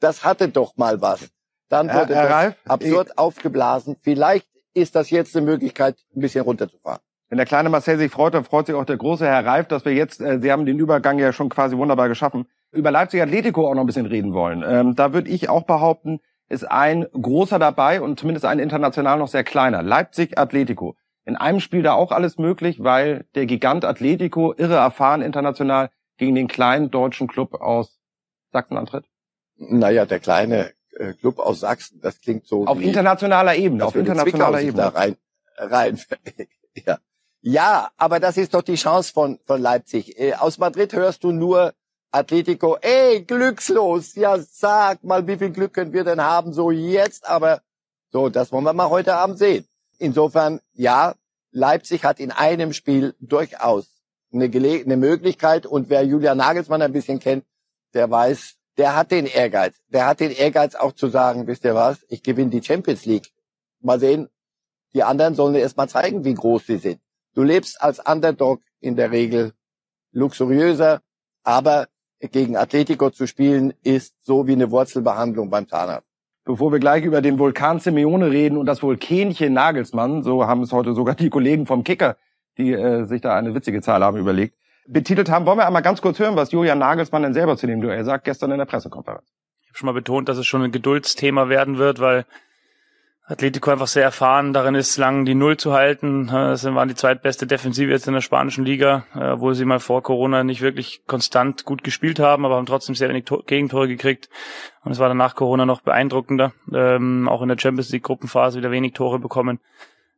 das 0.00 0.24
hatte 0.24 0.48
doch 0.48 0.76
mal 0.76 1.00
was. 1.00 1.30
Dann 1.72 1.88
wurde 1.88 2.14
Herr, 2.14 2.28
Herr 2.28 2.50
das 2.50 2.70
absurd 2.70 3.16
aufgeblasen. 3.18 3.96
Vielleicht 4.02 4.46
ist 4.74 4.94
das 4.94 5.08
jetzt 5.08 5.34
eine 5.34 5.46
Möglichkeit, 5.46 5.96
ein 6.14 6.20
bisschen 6.20 6.44
runterzufahren. 6.44 7.00
Wenn 7.30 7.38
der 7.38 7.46
kleine 7.46 7.70
Marcel 7.70 7.96
sich 7.96 8.12
freut, 8.12 8.34
dann 8.34 8.44
freut 8.44 8.66
sich 8.66 8.74
auch 8.74 8.84
der 8.84 8.98
große 8.98 9.24
Herr 9.24 9.46
Reif, 9.46 9.68
dass 9.68 9.86
wir 9.86 9.94
jetzt, 9.94 10.20
äh, 10.20 10.38
Sie 10.42 10.52
haben 10.52 10.66
den 10.66 10.78
Übergang 10.78 11.18
ja 11.18 11.32
schon 11.32 11.48
quasi 11.48 11.78
wunderbar 11.78 12.10
geschaffen, 12.10 12.46
über 12.72 12.90
Leipzig 12.90 13.22
Atletico 13.22 13.66
auch 13.66 13.74
noch 13.74 13.80
ein 13.80 13.86
bisschen 13.86 14.04
reden 14.04 14.34
wollen. 14.34 14.62
Ähm, 14.66 14.96
da 14.96 15.14
würde 15.14 15.30
ich 15.30 15.48
auch 15.48 15.62
behaupten, 15.62 16.20
ist 16.50 16.70
ein 16.70 17.06
großer 17.10 17.58
dabei 17.58 18.02
und 18.02 18.20
zumindest 18.20 18.44
ein 18.44 18.58
international 18.58 19.18
noch 19.18 19.28
sehr 19.28 19.42
kleiner. 19.42 19.82
Leipzig 19.82 20.36
Atletico. 20.36 20.96
In 21.24 21.36
einem 21.36 21.60
Spiel 21.60 21.82
da 21.82 21.94
auch 21.94 22.12
alles 22.12 22.36
möglich, 22.36 22.84
weil 22.84 23.24
der 23.34 23.46
Gigant 23.46 23.86
Atletico 23.86 24.52
irre 24.52 24.74
erfahren 24.74 25.22
international 25.22 25.88
gegen 26.18 26.34
den 26.34 26.48
kleinen 26.48 26.90
deutschen 26.90 27.28
Club 27.28 27.54
aus 27.54 27.98
Sachsen 28.52 28.76
antritt? 28.76 29.06
Naja, 29.56 30.04
der 30.04 30.20
kleine 30.20 30.72
äh, 30.92 31.12
Club 31.14 31.38
aus 31.38 31.60
Sachsen, 31.60 32.00
das 32.00 32.20
klingt 32.20 32.46
so. 32.46 32.66
Auf 32.66 32.80
internationaler 32.80 33.54
Ebene, 33.56 33.84
auf 33.84 33.94
internationaler 33.94 34.60
Ebene. 34.60 34.82
Da 34.82 34.88
rein, 34.88 35.16
rein, 35.56 36.00
ja. 36.86 36.98
Ja, 37.44 37.90
aber 37.96 38.20
das 38.20 38.36
ist 38.36 38.54
doch 38.54 38.62
die 38.62 38.76
Chance 38.76 39.12
von, 39.12 39.40
von 39.44 39.60
Leipzig. 39.60 40.18
Äh, 40.18 40.34
aus 40.34 40.58
Madrid 40.58 40.92
hörst 40.92 41.24
du 41.24 41.32
nur 41.32 41.74
Atletico, 42.12 42.76
ey, 42.80 43.24
glückslos. 43.24 44.14
Ja, 44.14 44.38
sag 44.38 45.02
mal, 45.02 45.26
wie 45.26 45.36
viel 45.36 45.50
Glück 45.50 45.72
können 45.72 45.92
wir 45.92 46.04
denn 46.04 46.20
haben? 46.20 46.52
So 46.52 46.70
jetzt, 46.70 47.26
aber 47.26 47.62
so, 48.12 48.28
das 48.28 48.52
wollen 48.52 48.64
wir 48.64 48.74
mal 48.74 48.90
heute 48.90 49.14
Abend 49.14 49.38
sehen. 49.38 49.66
Insofern, 49.98 50.60
ja, 50.74 51.14
Leipzig 51.50 52.04
hat 52.04 52.20
in 52.20 52.30
einem 52.30 52.72
Spiel 52.72 53.14
durchaus 53.18 53.86
eine, 54.32 54.48
Gele 54.48 54.82
eine 54.84 54.96
Möglichkeit 54.96 55.66
und 55.66 55.90
wer 55.90 56.04
Julian 56.04 56.38
Nagelsmann 56.38 56.82
ein 56.82 56.92
bisschen 56.92 57.18
kennt, 57.18 57.44
der 57.94 58.10
weiß, 58.10 58.56
der 58.78 58.96
hat 58.96 59.10
den 59.10 59.26
Ehrgeiz. 59.26 59.74
Der 59.88 60.06
hat 60.06 60.20
den 60.20 60.30
Ehrgeiz 60.30 60.74
auch 60.74 60.92
zu 60.92 61.08
sagen, 61.08 61.46
wisst 61.46 61.64
ihr 61.64 61.74
was, 61.74 62.04
ich 62.08 62.22
gewinne 62.22 62.50
die 62.50 62.62
Champions 62.62 63.04
League. 63.04 63.30
Mal 63.80 64.00
sehen, 64.00 64.28
die 64.94 65.02
anderen 65.02 65.34
sollen 65.34 65.54
erst 65.54 65.76
mal 65.76 65.88
zeigen, 65.88 66.24
wie 66.24 66.34
groß 66.34 66.66
sie 66.66 66.78
sind. 66.78 67.00
Du 67.34 67.42
lebst 67.42 67.80
als 67.80 67.98
Underdog 67.98 68.60
in 68.80 68.96
der 68.96 69.10
Regel 69.10 69.52
luxuriöser, 70.12 71.00
aber 71.42 71.88
gegen 72.20 72.56
Atletico 72.56 73.10
zu 73.10 73.26
spielen 73.26 73.72
ist 73.82 74.14
so 74.22 74.46
wie 74.46 74.52
eine 74.52 74.70
Wurzelbehandlung 74.70 75.50
beim 75.50 75.66
Zahnarzt. 75.66 76.06
Bevor 76.44 76.72
wir 76.72 76.78
gleich 76.78 77.04
über 77.04 77.22
den 77.22 77.38
Vulkan 77.38 77.78
Simeone 77.78 78.30
reden 78.30 78.56
und 78.56 78.66
das 78.66 78.82
Vulkänchen 78.82 79.52
Nagelsmann, 79.52 80.22
so 80.22 80.46
haben 80.46 80.62
es 80.62 80.72
heute 80.72 80.94
sogar 80.94 81.14
die 81.14 81.30
Kollegen 81.30 81.66
vom 81.66 81.84
Kicker, 81.84 82.16
die 82.58 82.72
äh, 82.72 83.04
sich 83.06 83.20
da 83.20 83.36
eine 83.36 83.54
witzige 83.54 83.80
Zahl 83.80 84.02
haben 84.02 84.18
überlegt, 84.18 84.56
betitelt 84.86 85.30
haben, 85.30 85.46
wollen 85.46 85.58
wir 85.58 85.66
einmal 85.66 85.82
ganz 85.82 86.00
kurz 86.00 86.18
hören, 86.18 86.36
was 86.36 86.52
Julian 86.52 86.78
Nagelsmann 86.78 87.22
denn 87.22 87.34
selber 87.34 87.56
zu 87.56 87.66
dem 87.66 87.80
Duell 87.80 88.04
sagt, 88.04 88.24
gestern 88.24 88.50
in 88.50 88.58
der 88.58 88.66
Pressekonferenz. 88.66 89.24
Ich 89.62 89.68
habe 89.68 89.78
schon 89.78 89.86
mal 89.86 89.92
betont, 89.92 90.28
dass 90.28 90.38
es 90.38 90.46
schon 90.46 90.62
ein 90.62 90.72
Geduldsthema 90.72 91.48
werden 91.48 91.78
wird, 91.78 92.00
weil 92.00 92.26
Atletico 93.24 93.70
einfach 93.70 93.86
sehr 93.86 94.02
erfahren 94.02 94.52
darin 94.52 94.74
ist, 94.74 94.98
lang 94.98 95.24
die 95.24 95.36
Null 95.36 95.56
zu 95.56 95.72
halten. 95.72 96.26
Das 96.26 96.64
waren 96.64 96.88
die 96.88 96.94
zweitbeste 96.94 97.46
Defensive 97.46 97.90
jetzt 97.90 98.08
in 98.08 98.14
der 98.14 98.20
spanischen 98.20 98.64
Liga, 98.64 99.06
wo 99.38 99.52
sie 99.52 99.64
mal 99.64 99.78
vor 99.78 100.02
Corona 100.02 100.42
nicht 100.42 100.60
wirklich 100.60 101.02
konstant 101.06 101.64
gut 101.64 101.84
gespielt 101.84 102.18
haben, 102.18 102.44
aber 102.44 102.56
haben 102.56 102.66
trotzdem 102.66 102.96
sehr 102.96 103.08
wenig 103.08 103.24
Gegentore 103.46 103.86
gekriegt. 103.86 104.28
Und 104.82 104.90
es 104.90 104.98
war 104.98 105.08
dann 105.08 105.16
nach 105.16 105.36
Corona 105.36 105.64
noch 105.64 105.80
beeindruckender. 105.82 106.52
Ähm, 106.74 107.28
auch 107.28 107.42
in 107.42 107.48
der 107.48 107.58
Champions 107.58 107.90
League 107.90 108.02
Gruppenphase 108.02 108.58
wieder 108.58 108.72
wenig 108.72 108.92
Tore 108.92 109.20
bekommen. 109.20 109.60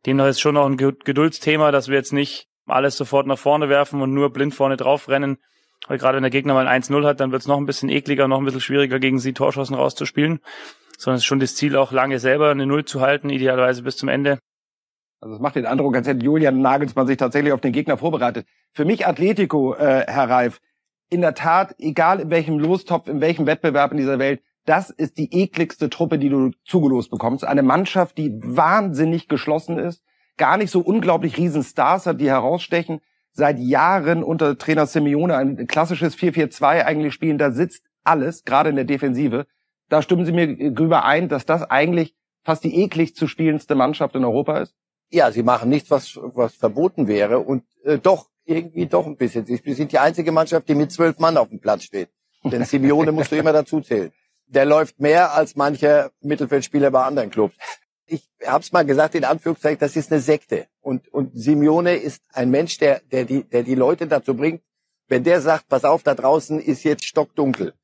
Demnach 0.06 0.26
ist 0.26 0.40
schon 0.40 0.54
noch 0.54 0.66
ein 0.66 0.78
Geduldsthema, 0.78 1.70
dass 1.70 1.88
wir 1.88 1.96
jetzt 1.96 2.12
nicht 2.12 2.48
alles 2.66 2.96
sofort 2.96 3.26
nach 3.26 3.38
vorne 3.38 3.68
werfen 3.68 4.00
und 4.00 4.12
nur 4.12 4.32
blind 4.32 4.54
vorne 4.54 4.76
drauf 4.76 5.08
rennen. 5.08 5.38
Weil 5.86 5.98
gerade 5.98 6.16
wenn 6.16 6.22
der 6.22 6.30
Gegner 6.30 6.54
mal 6.54 6.66
1-0 6.66 7.04
hat, 7.04 7.20
dann 7.20 7.30
wird 7.30 7.42
es 7.42 7.48
noch 7.48 7.58
ein 7.58 7.66
bisschen 7.66 7.90
ekliger, 7.90 8.26
noch 8.26 8.38
ein 8.38 8.44
bisschen 8.44 8.60
schwieriger, 8.60 8.98
gegen 8.98 9.18
sie 9.18 9.34
Torschossen 9.34 9.74
rauszuspielen 9.74 10.40
sondern 10.98 11.16
es 11.16 11.22
ist 11.22 11.26
schon 11.26 11.40
das 11.40 11.56
Ziel, 11.56 11.76
auch 11.76 11.92
lange 11.92 12.18
selber 12.18 12.50
eine 12.50 12.66
Null 12.66 12.84
zu 12.84 13.00
halten, 13.00 13.30
idealerweise 13.30 13.82
bis 13.82 13.96
zum 13.96 14.08
Ende. 14.08 14.38
Also 15.20 15.36
es 15.36 15.40
macht 15.40 15.56
den 15.56 15.66
Eindruck, 15.66 15.96
als 15.96 16.06
hätte 16.06 16.24
Julian 16.24 16.60
Nagelsmann 16.60 17.06
sich 17.06 17.16
tatsächlich 17.16 17.52
auf 17.52 17.60
den 17.60 17.72
Gegner 17.72 17.96
vorbereitet. 17.96 18.46
Für 18.72 18.84
mich 18.84 19.06
Atletico, 19.06 19.74
äh, 19.74 20.04
Herr 20.06 20.28
Reif, 20.28 20.60
in 21.10 21.20
der 21.20 21.34
Tat, 21.34 21.74
egal 21.78 22.20
in 22.20 22.30
welchem 22.30 22.58
Lostopf, 22.58 23.08
in 23.08 23.20
welchem 23.20 23.46
Wettbewerb 23.46 23.92
in 23.92 23.98
dieser 23.98 24.18
Welt, 24.18 24.42
das 24.66 24.90
ist 24.90 25.18
die 25.18 25.42
ekligste 25.42 25.90
Truppe, 25.90 26.18
die 26.18 26.30
du 26.30 26.50
zugelost 26.64 27.10
bekommst. 27.10 27.44
Eine 27.44 27.62
Mannschaft, 27.62 28.16
die 28.18 28.40
wahnsinnig 28.42 29.28
geschlossen 29.28 29.78
ist, 29.78 30.02
gar 30.36 30.56
nicht 30.56 30.70
so 30.70 30.80
unglaublich 30.80 31.36
riesen 31.36 31.62
Stars 31.62 32.06
hat, 32.06 32.20
die 32.20 32.28
herausstechen, 32.28 33.00
seit 33.32 33.58
Jahren 33.58 34.22
unter 34.22 34.56
Trainer 34.58 34.86
Simeone 34.86 35.36
ein 35.36 35.66
klassisches 35.66 36.16
4-4-2 36.16 36.84
eigentlich 36.84 37.14
spielen, 37.14 37.38
da 37.38 37.50
sitzt 37.50 37.84
alles, 38.04 38.44
gerade 38.44 38.70
in 38.70 38.76
der 38.76 38.84
Defensive 38.84 39.46
da 39.88 40.02
stimmen 40.02 40.26
Sie 40.26 40.32
mir 40.32 40.72
drüber 40.72 41.04
ein, 41.04 41.28
dass 41.28 41.46
das 41.46 41.62
eigentlich 41.62 42.14
fast 42.42 42.64
die 42.64 42.82
eklig 42.82 43.14
zu 43.14 43.26
spielendste 43.26 43.74
Mannschaft 43.74 44.14
in 44.14 44.24
Europa 44.24 44.58
ist? 44.58 44.74
Ja, 45.10 45.30
sie 45.30 45.42
machen 45.42 45.68
nichts, 45.68 45.90
was, 45.90 46.16
was 46.16 46.54
verboten 46.54 47.06
wäre 47.06 47.38
und 47.38 47.64
äh, 47.84 47.98
doch 47.98 48.28
irgendwie 48.44 48.86
doch 48.86 49.06
ein 49.06 49.16
bisschen. 49.16 49.46
Sie 49.46 49.60
sind 49.72 49.92
die 49.92 49.98
einzige 49.98 50.32
Mannschaft, 50.32 50.68
die 50.68 50.74
mit 50.74 50.92
zwölf 50.92 51.18
Mann 51.18 51.36
auf 51.36 51.48
dem 51.48 51.60
Platz 51.60 51.84
steht. 51.84 52.10
Denn 52.42 52.64
Simeone 52.64 53.12
musst 53.12 53.32
du 53.32 53.36
immer 53.36 53.52
dazu 53.52 53.80
zählen. 53.80 54.12
Der 54.46 54.66
läuft 54.66 55.00
mehr 55.00 55.32
als 55.32 55.56
mancher 55.56 56.10
Mittelfeldspieler 56.20 56.90
bei 56.90 57.04
anderen 57.04 57.30
Clubs. 57.30 57.54
Ich 58.06 58.28
habe 58.44 58.62
es 58.62 58.72
mal 58.72 58.84
gesagt, 58.84 59.14
in 59.14 59.24
Anführungszeichen, 59.24 59.78
das 59.78 59.96
ist 59.96 60.12
eine 60.12 60.20
Sekte. 60.20 60.66
Und, 60.80 61.08
und 61.12 61.32
Simeone 61.34 61.96
ist 61.96 62.22
ein 62.32 62.50
Mensch, 62.50 62.78
der, 62.78 63.00
der, 63.10 63.24
die, 63.24 63.44
der 63.44 63.62
die 63.62 63.74
Leute 63.74 64.06
dazu 64.06 64.34
bringt, 64.34 64.62
wenn 65.08 65.24
der 65.24 65.40
sagt, 65.40 65.68
pass 65.68 65.84
auf, 65.84 66.02
da 66.02 66.14
draußen 66.14 66.60
ist 66.60 66.84
jetzt 66.84 67.04
stockdunkel. 67.04 67.74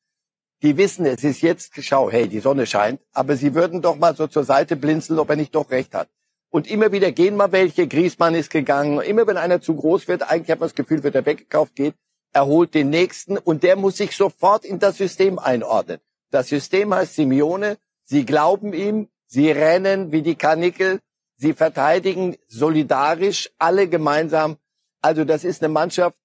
Die 0.63 0.77
wissen, 0.77 1.07
es 1.07 1.25
ist 1.25 1.41
jetzt, 1.41 1.73
schau, 1.83 2.11
hey, 2.11 2.29
die 2.29 2.41
Sonne 2.41 2.67
scheint, 2.67 3.01
aber 3.13 3.37
sie 3.37 3.55
würden 3.55 3.81
doch 3.81 3.97
mal 3.97 4.15
so 4.15 4.27
zur 4.27 4.45
Seite 4.45 4.77
blinzeln, 4.77 5.19
ob 5.19 5.31
er 5.31 5.37
nicht 5.37 5.55
doch 5.55 5.71
recht 5.71 5.95
hat. 5.95 6.09
Und 6.51 6.71
immer 6.71 6.93
wieder 6.93 7.13
gehen 7.13 7.37
mal 7.37 7.53
welche, 7.53 7.87
Griesmann 7.87 8.35
ist 8.35 8.51
gegangen, 8.51 9.01
immer 9.01 9.27
wenn 9.27 9.37
einer 9.37 9.63
zu 9.63 9.75
groß 9.75 10.09
wird, 10.09 10.29
eigentlich 10.29 10.51
hat 10.51 10.61
man 10.61 10.69
das 10.69 10.75
Gefühl, 10.75 11.03
wird 11.03 11.15
er 11.15 11.25
weggekauft, 11.25 11.77
geht, 11.77 11.95
er 12.33 12.47
holt 12.47 12.75
den 12.75 12.91
nächsten 12.91 13.39
und 13.39 13.63
der 13.63 13.77
muss 13.77 13.97
sich 13.97 14.17
sofort 14.17 14.65
in 14.65 14.79
das 14.79 14.99
System 14.99 15.39
einordnen. 15.39 16.01
Das 16.31 16.49
System 16.49 16.93
heißt 16.93 17.15
Simeone, 17.15 17.79
sie 18.05 18.27
glauben 18.27 18.73
ihm, 18.73 19.09
sie 19.31 19.51
rennen 19.51 20.13
wie 20.13 20.23
die 20.23 20.35
Karnickel, 20.35 21.01
sie 21.37 21.55
verteidigen 21.55 22.37
solidarisch, 22.49 23.51
alle 23.59 23.89
gemeinsam. 23.89 24.57
Also 25.01 25.25
das 25.25 25.45
ist 25.45 25.63
eine 25.63 25.73
Mannschaft, 25.73 26.17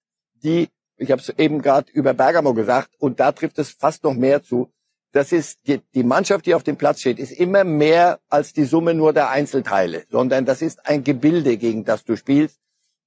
die, 0.44 0.70
ich 0.98 1.12
habe 1.12 1.22
es 1.22 1.30
eben 1.30 1.62
gerade 1.62 1.92
über 1.92 2.14
Bergamo 2.14 2.54
gesagt, 2.54 2.90
und 3.00 3.20
da 3.20 3.32
trifft 3.32 3.60
es 3.60 3.72
fast 3.72 4.04
noch 4.04 4.16
mehr 4.16 4.44
zu, 4.44 4.72
das 5.14 5.32
ist 5.32 5.60
die, 5.68 5.80
die 5.94 6.04
Mannschaft, 6.04 6.46
die 6.46 6.56
auf 6.56 6.64
dem 6.64 6.76
Platz 6.76 7.00
steht, 7.00 7.20
ist 7.20 7.32
immer 7.32 7.64
mehr 7.64 8.20
als 8.28 8.52
die 8.52 8.66
Summe 8.66 8.94
nur 8.94 9.14
der 9.14 9.30
Einzelteile, 9.30 10.04
sondern 10.10 10.46
das 10.46 10.62
ist 10.62 10.86
ein 10.86 11.06
Gebilde, 11.06 11.56
gegen 11.56 11.86
das 11.86 12.04
du 12.04 12.18
spielst. 12.18 12.60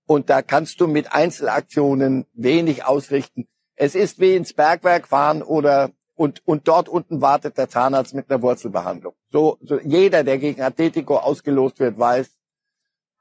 Und 0.07 0.31
da 0.31 0.41
kannst 0.41 0.81
du 0.81 0.87
mit 0.87 1.13
Einzelaktionen 1.13 2.25
wenig 2.33 2.87
ausrichten. 2.87 3.47
Es 3.77 3.95
ist 3.95 4.21
wie 4.21 4.37
ins 4.37 4.55
Bergwerk 4.55 5.07
fahren 5.07 5.43
oder 5.43 5.91
und, 6.19 6.43
und 6.47 6.67
dort 6.67 6.89
unten 6.89 7.21
wartet 7.21 7.57
der 7.57 7.69
Zahnarzt 7.69 8.13
mit 8.13 8.29
einer 8.29 8.43
Wurzelbehandlung. 8.43 9.15
So, 9.31 9.57
so 9.61 9.79
jeder, 9.79 10.25
der 10.25 10.39
gegen 10.39 10.61
Atletico 10.61 11.17
ausgelost 11.17 11.79
wird, 11.79 11.97
weiß, 11.97 12.37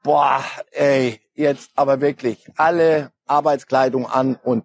boah, 0.02 0.42
ey, 0.72 1.20
jetzt 1.34 1.70
aber 1.76 2.00
wirklich 2.00 2.50
alle 2.56 3.12
Arbeitskleidung 3.26 4.06
an 4.06 4.34
und 4.42 4.64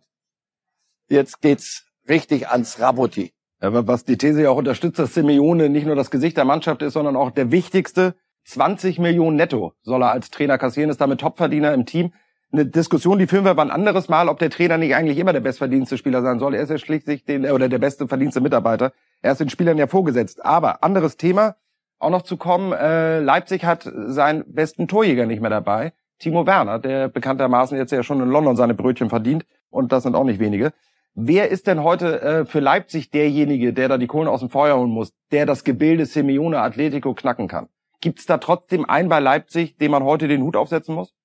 jetzt 1.10 1.42
geht's 1.42 1.86
richtig 2.10 2.50
ans 2.50 2.80
Raboti. 2.80 3.34
Ja, 3.62 3.88
was 3.88 4.04
die 4.04 4.18
These 4.18 4.42
ja 4.42 4.50
auch 4.50 4.58
unterstützt, 4.58 4.98
dass 4.98 5.14
Simeone 5.14 5.70
nicht 5.70 5.86
nur 5.86 5.96
das 5.96 6.10
Gesicht 6.10 6.36
der 6.36 6.46
Mannschaft 6.46 6.82
ist, 6.82 6.94
sondern 6.94 7.16
auch 7.16 7.30
der 7.30 7.52
wichtigste 7.52 8.16
20 8.46 8.98
Millionen 8.98 9.38
netto 9.38 9.74
soll 9.84 10.02
er 10.02 10.12
als 10.12 10.32
Trainer 10.32 10.58
kassieren, 10.58 10.90
ist 10.90 11.00
damit 11.00 11.22
Topverdiener 11.22 11.74
im 11.74 11.86
Team. 11.86 12.14
Eine 12.54 12.68
Diskussion, 12.68 13.18
die 13.18 13.26
führen 13.26 13.46
wir 13.46 13.50
aber 13.50 13.64
ein 13.64 13.72
anderes 13.72 14.10
Mal, 14.10 14.30
ob 14.30 14.38
der 14.38 14.52
Trainer 14.52 14.78
nicht 14.78 14.94
eigentlich 14.94 15.18
immer 15.18 15.34
der 15.34 15.40
bestverdienste 15.40 15.98
Spieler 15.98 16.22
sein 16.22 16.38
soll. 16.38 16.54
Er 16.54 16.62
ist 16.62 16.70
ja 16.70 16.78
schließlich 16.78 17.26
den, 17.26 17.50
oder 17.50 17.68
der 17.68 17.80
beste 17.80 18.08
verdienste 18.08 18.42
Mitarbeiter. 18.42 18.94
Er 19.24 19.32
ist 19.32 19.40
den 19.40 19.50
Spielern 19.50 19.80
ja 19.80 19.88
vorgesetzt. 19.88 20.46
Aber 20.46 20.84
anderes 20.84 21.18
Thema, 21.18 21.56
auch 21.98 22.12
noch 22.12 22.22
zu 22.22 22.38
kommen, 22.38 22.72
äh, 22.72 23.22
Leipzig 23.22 23.66
hat 23.66 23.92
seinen 23.92 24.44
besten 24.54 24.88
Torjäger 24.88 25.26
nicht 25.26 25.42
mehr 25.42 25.50
dabei. 25.50 25.94
Timo 26.20 26.46
Werner, 26.46 26.78
der 26.78 27.08
bekanntermaßen 27.08 27.76
jetzt 27.76 27.92
ja 27.92 28.04
schon 28.04 28.22
in 28.22 28.30
London 28.30 28.56
seine 28.56 28.76
Brötchen 28.76 29.10
verdient. 29.10 29.48
Und 29.72 29.92
das 29.92 30.04
sind 30.04 30.14
auch 30.14 30.24
nicht 30.24 30.40
wenige. 30.40 30.74
Wer 31.16 31.50
ist 31.50 31.66
denn 31.66 31.82
heute 31.82 32.22
äh, 32.22 32.46
für 32.46 32.60
Leipzig 32.60 33.10
derjenige, 33.10 33.74
der 33.74 33.90
da 33.90 33.98
die 33.98 34.06
Kohlen 34.06 34.28
aus 34.28 34.42
dem 34.42 34.52
Feuer 34.52 34.78
holen 34.78 34.92
muss, 34.92 35.12
der 35.32 35.48
das 35.48 35.64
Gebilde 35.64 36.06
Simeone 36.06 36.60
Atletico 36.60 37.16
knacken 37.16 37.48
kann? 37.48 37.70
Gibt 38.00 38.20
es 38.20 38.28
da 38.28 38.38
trotzdem 38.38 38.88
einen 38.88 39.10
bei 39.10 39.20
Leipzig, 39.20 39.80
dem 39.80 39.90
man 39.90 40.04
heute 40.04 40.28
den 40.28 40.44
Hut 40.44 40.56
aufsetzen 40.56 40.94
muss? 40.94 41.16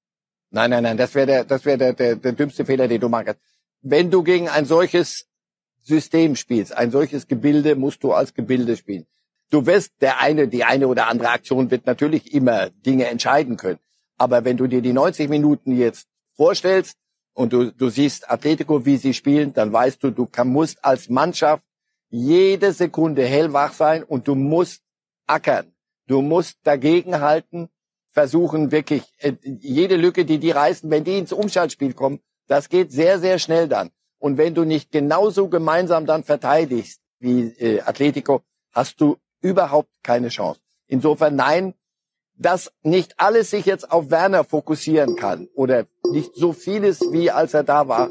Nein, 0.51 0.71
nein, 0.71 0.83
nein, 0.83 0.97
das 0.97 1.15
wäre 1.15 1.27
der, 1.27 1.45
das 1.45 1.65
wäre 1.65 1.79
der, 1.79 1.93
der, 1.93 2.17
der 2.17 2.33
dümmste 2.33 2.65
Fehler, 2.65 2.89
den 2.89 3.01
du 3.01 3.09
machen 3.09 3.27
kannst. 3.27 3.43
Wenn 3.83 4.11
du 4.11 4.23
gegen 4.23 4.49
ein 4.49 4.65
solches 4.65 5.27
System 5.83 6.37
spielst, 6.37 6.73
ein 6.77 6.91
solches 6.91 7.27
Gebilde, 7.29 7.77
musst 7.77 8.03
du 8.03 8.13
als 8.13 8.35
Gebilde 8.35 8.77
spielen. 8.77 9.07
Du 9.51 9.67
wirst 9.67 9.93
der 10.01 10.21
eine, 10.21 10.49
die 10.49 10.65
eine 10.65 10.89
oder 10.89 11.09
andere 11.09 11.31
Aktion 11.31 11.71
wird 11.71 11.87
natürlich 11.87 12.35
immer 12.35 12.71
Dinge 12.71 13.07
entscheiden 13.07 13.57
können. 13.57 13.79
Aber 14.19 14.45
wenn 14.45 14.57
du 14.57 14.67
dir 14.67 14.83
die 14.83 14.93
90 14.93 15.29
Minuten 15.29 15.77
jetzt 15.77 16.09
vorstellst 16.35 16.97
und 17.33 17.53
du, 17.53 17.73
du 17.73 17.89
siehst 17.89 18.31
Atletico, 18.31 18.85
wie 18.85 18.97
sie 18.97 19.15
spielen, 19.15 19.55
dann 19.55 19.73
weißt 19.73 20.03
du, 20.03 20.11
du 20.11 20.27
kann, 20.27 20.49
musst 20.49 20.85
als 20.85 21.09
Mannschaft 21.09 21.63
jede 22.11 22.73
Sekunde 22.73 23.25
hellwach 23.25 23.73
sein 23.73 24.03
und 24.03 24.29
du 24.29 24.35
musst 24.35 24.83
ackern. 25.27 25.73
Du 26.07 26.21
musst 26.23 26.59
dagegenhalten, 26.65 27.69
versuchen 28.19 28.73
wirklich 28.73 29.05
äh, 29.19 29.35
jede 29.61 29.95
Lücke, 29.95 30.25
die 30.25 30.39
die 30.39 30.51
reißen, 30.51 30.91
wenn 30.91 31.05
die 31.05 31.19
ins 31.19 31.33
Umschaltspiel 31.33 31.93
kommen, 31.95 32.19
das 32.49 32.69
geht 32.69 32.91
sehr, 32.91 33.21
sehr 33.21 33.39
schnell 33.39 33.69
dann. 33.69 33.91
Und 34.19 34.39
wenn 34.39 34.57
du 34.57 34.65
nicht 34.65 34.91
genauso 34.91 35.47
gemeinsam 35.47 36.05
dann 36.05 36.25
verteidigst 36.25 37.01
wie 37.21 37.43
äh, 37.61 37.81
Atletico, 37.83 38.43
hast 38.73 39.01
du 39.01 39.19
überhaupt 39.41 39.91
keine 40.03 40.31
Chance. 40.31 40.59
Insofern 40.89 41.37
nein, 41.37 41.75
dass 42.35 42.73
nicht 42.83 43.15
alles 43.19 43.51
sich 43.51 43.67
jetzt 43.67 43.89
auf 43.93 44.11
Werner 44.11 44.43
fokussieren 44.43 45.15
kann 45.15 45.47
oder 45.55 45.87
nicht 46.11 46.35
so 46.35 46.53
vieles 46.53 47.01
wie 47.13 47.31
als 47.31 47.55
er 47.55 47.63
da 47.63 47.87
war, 47.87 48.11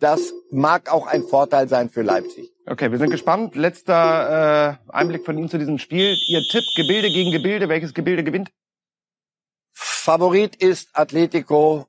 das 0.00 0.34
mag 0.50 0.92
auch 0.92 1.06
ein 1.06 1.22
Vorteil 1.22 1.66
sein 1.66 1.88
für 1.88 2.02
Leipzig. 2.02 2.52
Okay, 2.66 2.90
wir 2.90 2.98
sind 2.98 3.08
gespannt. 3.08 3.56
Letzter 3.56 4.78
äh, 4.86 4.92
Einblick 4.92 5.24
von 5.24 5.38
Ihnen 5.38 5.48
zu 5.48 5.56
diesem 5.56 5.78
Spiel. 5.78 6.14
Ihr 6.28 6.42
Tipp, 6.50 6.64
Gebilde 6.76 7.08
gegen 7.08 7.32
Gebilde. 7.32 7.70
Welches 7.70 7.94
Gebilde 7.94 8.22
gewinnt? 8.22 8.50
Favorit 10.00 10.56
ist 10.56 10.88
Atletico. 10.94 11.86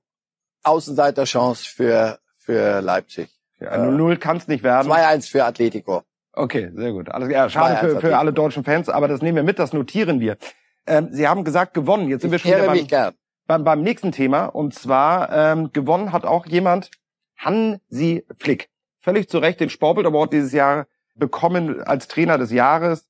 Außenseiterchance 0.63 1.65
für, 1.65 2.19
für 2.38 2.82
Leipzig. 2.82 3.30
Ja, 3.60 3.74
0-0 3.76 4.17
kann 4.17 4.38
es 4.38 4.47
nicht 4.47 4.63
werden. 4.63 4.91
2-1 4.91 5.30
für 5.30 5.45
Atletico. 5.45 6.04
Okay, 6.34 6.71
sehr 6.76 6.91
gut. 6.91 7.10
Alles, 7.10 7.30
ja, 7.30 7.50
schade 7.50 7.78
für, 7.78 8.00
für 8.00 8.17
alle 8.17 8.34
deutschen 8.34 8.63
Fans, 8.63 8.89
aber 8.89 9.08
das 9.08 9.21
nehmen 9.21 9.38
wir 9.38 9.43
mit, 9.43 9.60
das 9.60 9.74
notieren 9.74 10.19
wir. 10.19 10.38
Ähm, 10.86 11.10
Sie 11.12 11.28
haben 11.28 11.43
gesagt, 11.43 11.74
gewonnen. 11.74 12.10
Jetzt 12.10 12.21
sind 12.21 12.34
ich 12.34 12.43
wir 12.43 12.52
schon 12.54 12.80
wieder 12.80 12.89
beim, 12.89 13.13
beim, 13.47 13.63
beim 13.63 13.82
nächsten 13.82 14.12
Thema. 14.12 14.45
Und 14.45 14.74
zwar 14.74 15.32
ähm, 15.32 15.71
gewonnen 15.74 16.12
hat 16.12 16.26
auch 16.26 16.45
jemand, 16.45 16.91
Hansi 17.38 18.26
Flick. 18.38 18.69
Völlig 19.00 19.30
zu 19.30 19.39
Recht 19.39 19.60
den 19.60 19.69
Sportbild 19.69 20.08
Award 20.08 20.34
dieses 20.34 20.52
Jahr 20.52 20.88
bekommen 21.15 21.82
als 21.82 22.08
Trainer 22.08 22.38
des 22.38 22.52
Jahres 22.52 23.08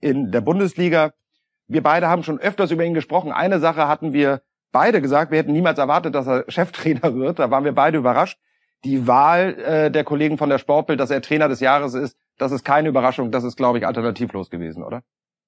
in 0.00 0.32
der 0.32 0.40
Bundesliga. 0.40 1.12
Wir 1.66 1.82
beide 1.82 2.08
haben 2.08 2.22
schon 2.22 2.38
öfters 2.38 2.70
über 2.70 2.84
ihn 2.84 2.94
gesprochen. 2.94 3.32
Eine 3.32 3.60
Sache 3.60 3.88
hatten 3.88 4.12
wir 4.12 4.42
beide 4.72 5.00
gesagt. 5.00 5.30
Wir 5.30 5.38
hätten 5.38 5.52
niemals 5.52 5.78
erwartet, 5.78 6.14
dass 6.14 6.26
er 6.26 6.44
Cheftrainer 6.48 7.14
wird. 7.14 7.38
Da 7.38 7.50
waren 7.50 7.64
wir 7.64 7.74
beide 7.74 7.98
überrascht. 7.98 8.38
Die 8.84 9.06
Wahl 9.06 9.58
äh, 9.60 9.90
der 9.90 10.04
Kollegen 10.04 10.36
von 10.36 10.50
der 10.50 10.58
Sportbild, 10.58 11.00
dass 11.00 11.10
er 11.10 11.22
Trainer 11.22 11.48
des 11.48 11.60
Jahres 11.60 11.94
ist, 11.94 12.18
das 12.36 12.52
ist 12.52 12.64
keine 12.64 12.88
Überraschung. 12.88 13.30
Das 13.30 13.44
ist, 13.44 13.56
glaube 13.56 13.78
ich, 13.78 13.86
alternativlos 13.86 14.50
gewesen, 14.50 14.82
oder? 14.82 15.02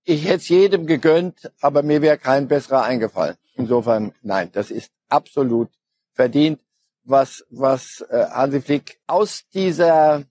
Ich 0.05 0.24
hätte 0.24 0.37
es 0.37 0.48
jedem 0.48 0.87
gegönnt, 0.87 1.50
aber 1.61 1.83
mir 1.83 2.00
wäre 2.00 2.16
kein 2.16 2.48
besserer 2.48 2.85
eingefallen. 2.85 3.37
Insofern, 3.55 4.12
nein, 4.22 4.50
das 4.52 4.70
ist 4.70 4.92
absolut 5.09 5.68
verdient 6.14 6.61
was, 7.07 7.44
was 7.50 8.05
äh, 8.11 8.26
Hansi 8.31 8.61
Flick 8.61 9.00
aus 9.07 9.44
dieser, 9.55 10.24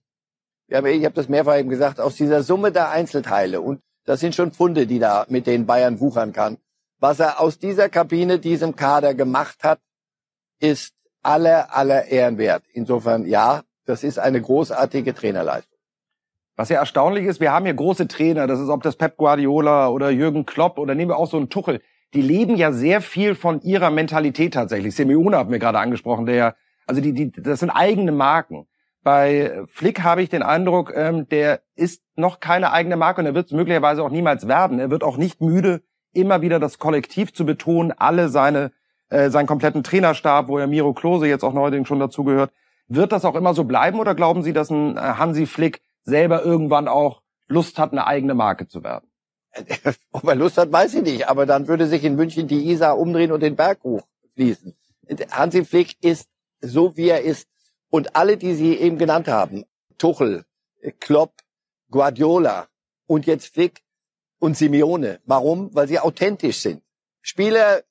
ja, 0.68 0.84
ich 0.84 1.04
habe 1.04 1.14
das 1.14 1.28
mehrfach 1.28 1.58
eben 1.58 1.70
gesagt, 1.70 2.00
aus 2.00 2.16
dieser 2.16 2.42
Summe 2.42 2.70
der 2.70 2.90
Einzelteile, 2.90 3.60
und 3.60 3.82
das 4.06 4.20
sind 4.20 4.34
schon 4.34 4.52
Pfunde, 4.52 4.86
die 4.86 4.98
da 4.98 5.26
mit 5.28 5.46
denen 5.46 5.66
Bayern 5.66 6.00
wuchern 6.00 6.32
kann, 6.32 6.58
was 6.98 7.20
er 7.20 7.40
aus 7.40 7.58
dieser 7.58 7.88
Kabine, 7.88 8.38
diesem 8.38 8.74
Kader 8.74 9.14
gemacht 9.14 9.62
hat, 9.62 9.80
ist 10.58 10.94
aller, 11.22 11.76
aller 11.76 12.06
Ehren 12.06 12.38
wert. 12.38 12.64
Insofern, 12.72 13.26
ja, 13.26 13.62
das 13.84 14.02
ist 14.02 14.18
eine 14.18 14.40
großartige 14.40 15.14
Trainerleistung. 15.14 15.78
Was 16.56 16.70
ja 16.70 16.78
erstaunlich 16.78 17.26
ist, 17.26 17.40
wir 17.40 17.52
haben 17.52 17.66
hier 17.66 17.74
große 17.74 18.08
Trainer, 18.08 18.46
das 18.46 18.60
ist 18.60 18.70
ob 18.70 18.82
das 18.82 18.96
Pep 18.96 19.18
Guardiola 19.18 19.88
oder 19.88 20.08
Jürgen 20.08 20.46
Klopp 20.46 20.78
oder 20.78 20.94
nehmen 20.94 21.10
wir 21.10 21.18
auch 21.18 21.30
so 21.30 21.36
einen 21.36 21.50
Tuchel. 21.50 21.82
Die 22.14 22.22
leben 22.22 22.56
ja 22.56 22.72
sehr 22.72 23.02
viel 23.02 23.34
von 23.34 23.60
ihrer 23.60 23.90
Mentalität 23.90 24.54
tatsächlich. 24.54 24.94
Simeone 24.94 25.36
hat 25.36 25.50
mir 25.50 25.58
gerade 25.58 25.78
angesprochen, 25.78 26.24
der 26.24 26.34
ja 26.34 26.54
also 26.86 27.00
die, 27.00 27.12
die, 27.12 27.32
das 27.32 27.60
sind 27.60 27.70
eigene 27.70 28.12
Marken. 28.12 28.66
Bei 29.06 29.62
Flick 29.68 30.02
habe 30.02 30.20
ich 30.20 30.30
den 30.30 30.42
Eindruck, 30.42 30.92
ähm, 30.92 31.28
der 31.28 31.60
ist 31.76 32.02
noch 32.16 32.40
keine 32.40 32.72
eigene 32.72 32.96
Marke 32.96 33.20
und 33.20 33.26
er 33.28 33.36
wird 33.36 33.46
es 33.46 33.52
möglicherweise 33.52 34.02
auch 34.02 34.10
niemals 34.10 34.48
werden. 34.48 34.80
Er 34.80 34.90
wird 34.90 35.04
auch 35.04 35.16
nicht 35.16 35.40
müde, 35.40 35.82
immer 36.12 36.42
wieder 36.42 36.58
das 36.58 36.80
Kollektiv 36.80 37.32
zu 37.32 37.46
betonen, 37.46 37.92
alle 37.96 38.28
seine, 38.28 38.72
äh, 39.08 39.30
seinen 39.30 39.46
kompletten 39.46 39.84
Trainerstab, 39.84 40.48
wo 40.48 40.58
ja 40.58 40.66
Miro 40.66 40.92
Klose 40.92 41.28
jetzt 41.28 41.44
auch 41.44 41.52
neuerdings 41.52 41.86
schon 41.86 42.00
dazugehört. 42.00 42.50
Wird 42.88 43.12
das 43.12 43.24
auch 43.24 43.36
immer 43.36 43.54
so 43.54 43.62
bleiben 43.62 44.00
oder 44.00 44.16
glauben 44.16 44.42
Sie, 44.42 44.52
dass 44.52 44.70
ein 44.70 44.96
äh, 44.96 45.00
Hansi 45.00 45.46
Flick 45.46 45.82
selber 46.02 46.42
irgendwann 46.42 46.88
auch 46.88 47.22
Lust 47.46 47.78
hat, 47.78 47.92
eine 47.92 48.08
eigene 48.08 48.34
Marke 48.34 48.66
zu 48.66 48.82
werden? 48.82 49.08
Ob 50.10 50.24
er 50.24 50.34
Lust 50.34 50.58
hat, 50.58 50.72
weiß 50.72 50.94
ich 50.94 51.02
nicht. 51.02 51.28
Aber 51.28 51.46
dann 51.46 51.68
würde 51.68 51.86
sich 51.86 52.02
in 52.02 52.16
München 52.16 52.48
die 52.48 52.72
Isar 52.72 52.98
umdrehen 52.98 53.30
und 53.30 53.40
den 53.40 53.54
Berg 53.54 53.84
hochfließen. 53.84 54.74
Hansi 55.30 55.64
Flick 55.64 55.94
ist 56.02 56.28
so 56.60 56.96
wie 56.96 57.10
er 57.10 57.20
ist. 57.20 57.46
Und 57.90 58.16
alle, 58.16 58.36
die 58.36 58.54
Sie 58.54 58.76
eben 58.76 58.98
genannt 58.98 59.28
haben, 59.28 59.64
Tuchel, 59.98 60.44
Klopp, 61.00 61.32
Guardiola 61.90 62.68
und 63.06 63.26
jetzt 63.26 63.54
Flick 63.54 63.82
und 64.38 64.56
Simeone. 64.56 65.20
Warum? 65.24 65.74
Weil 65.74 65.88
sie 65.88 65.98
authentisch 65.98 66.60
sind. 66.60 66.82
Spieler 67.22 67.82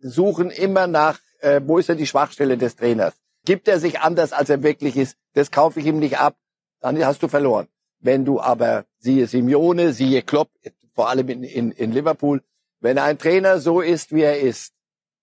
suchen 0.00 0.50
immer 0.50 0.86
nach, 0.86 1.18
äh, 1.40 1.60
wo 1.64 1.78
ist 1.78 1.88
denn 1.88 1.98
die 1.98 2.06
Schwachstelle 2.06 2.58
des 2.58 2.76
Trainers? 2.76 3.14
Gibt 3.44 3.68
er 3.68 3.80
sich 3.80 4.00
anders, 4.00 4.32
als 4.32 4.50
er 4.50 4.62
wirklich 4.62 4.96
ist? 4.96 5.16
Das 5.34 5.50
kaufe 5.50 5.80
ich 5.80 5.86
ihm 5.86 5.98
nicht 5.98 6.18
ab. 6.18 6.36
dann 6.80 7.04
hast 7.04 7.22
du 7.22 7.28
verloren. 7.28 7.68
Wenn 8.00 8.24
du 8.24 8.40
aber, 8.40 8.84
siehe 8.98 9.26
Simeone, 9.26 9.92
siehe 9.92 10.22
Klopp, 10.22 10.50
vor 10.92 11.08
allem 11.08 11.28
in, 11.28 11.42
in, 11.42 11.72
in 11.72 11.92
Liverpool, 11.92 12.42
wenn 12.80 12.98
ein 12.98 13.18
Trainer 13.18 13.58
so 13.58 13.80
ist, 13.80 14.12
wie 14.12 14.22
er 14.22 14.38
ist, 14.38 14.72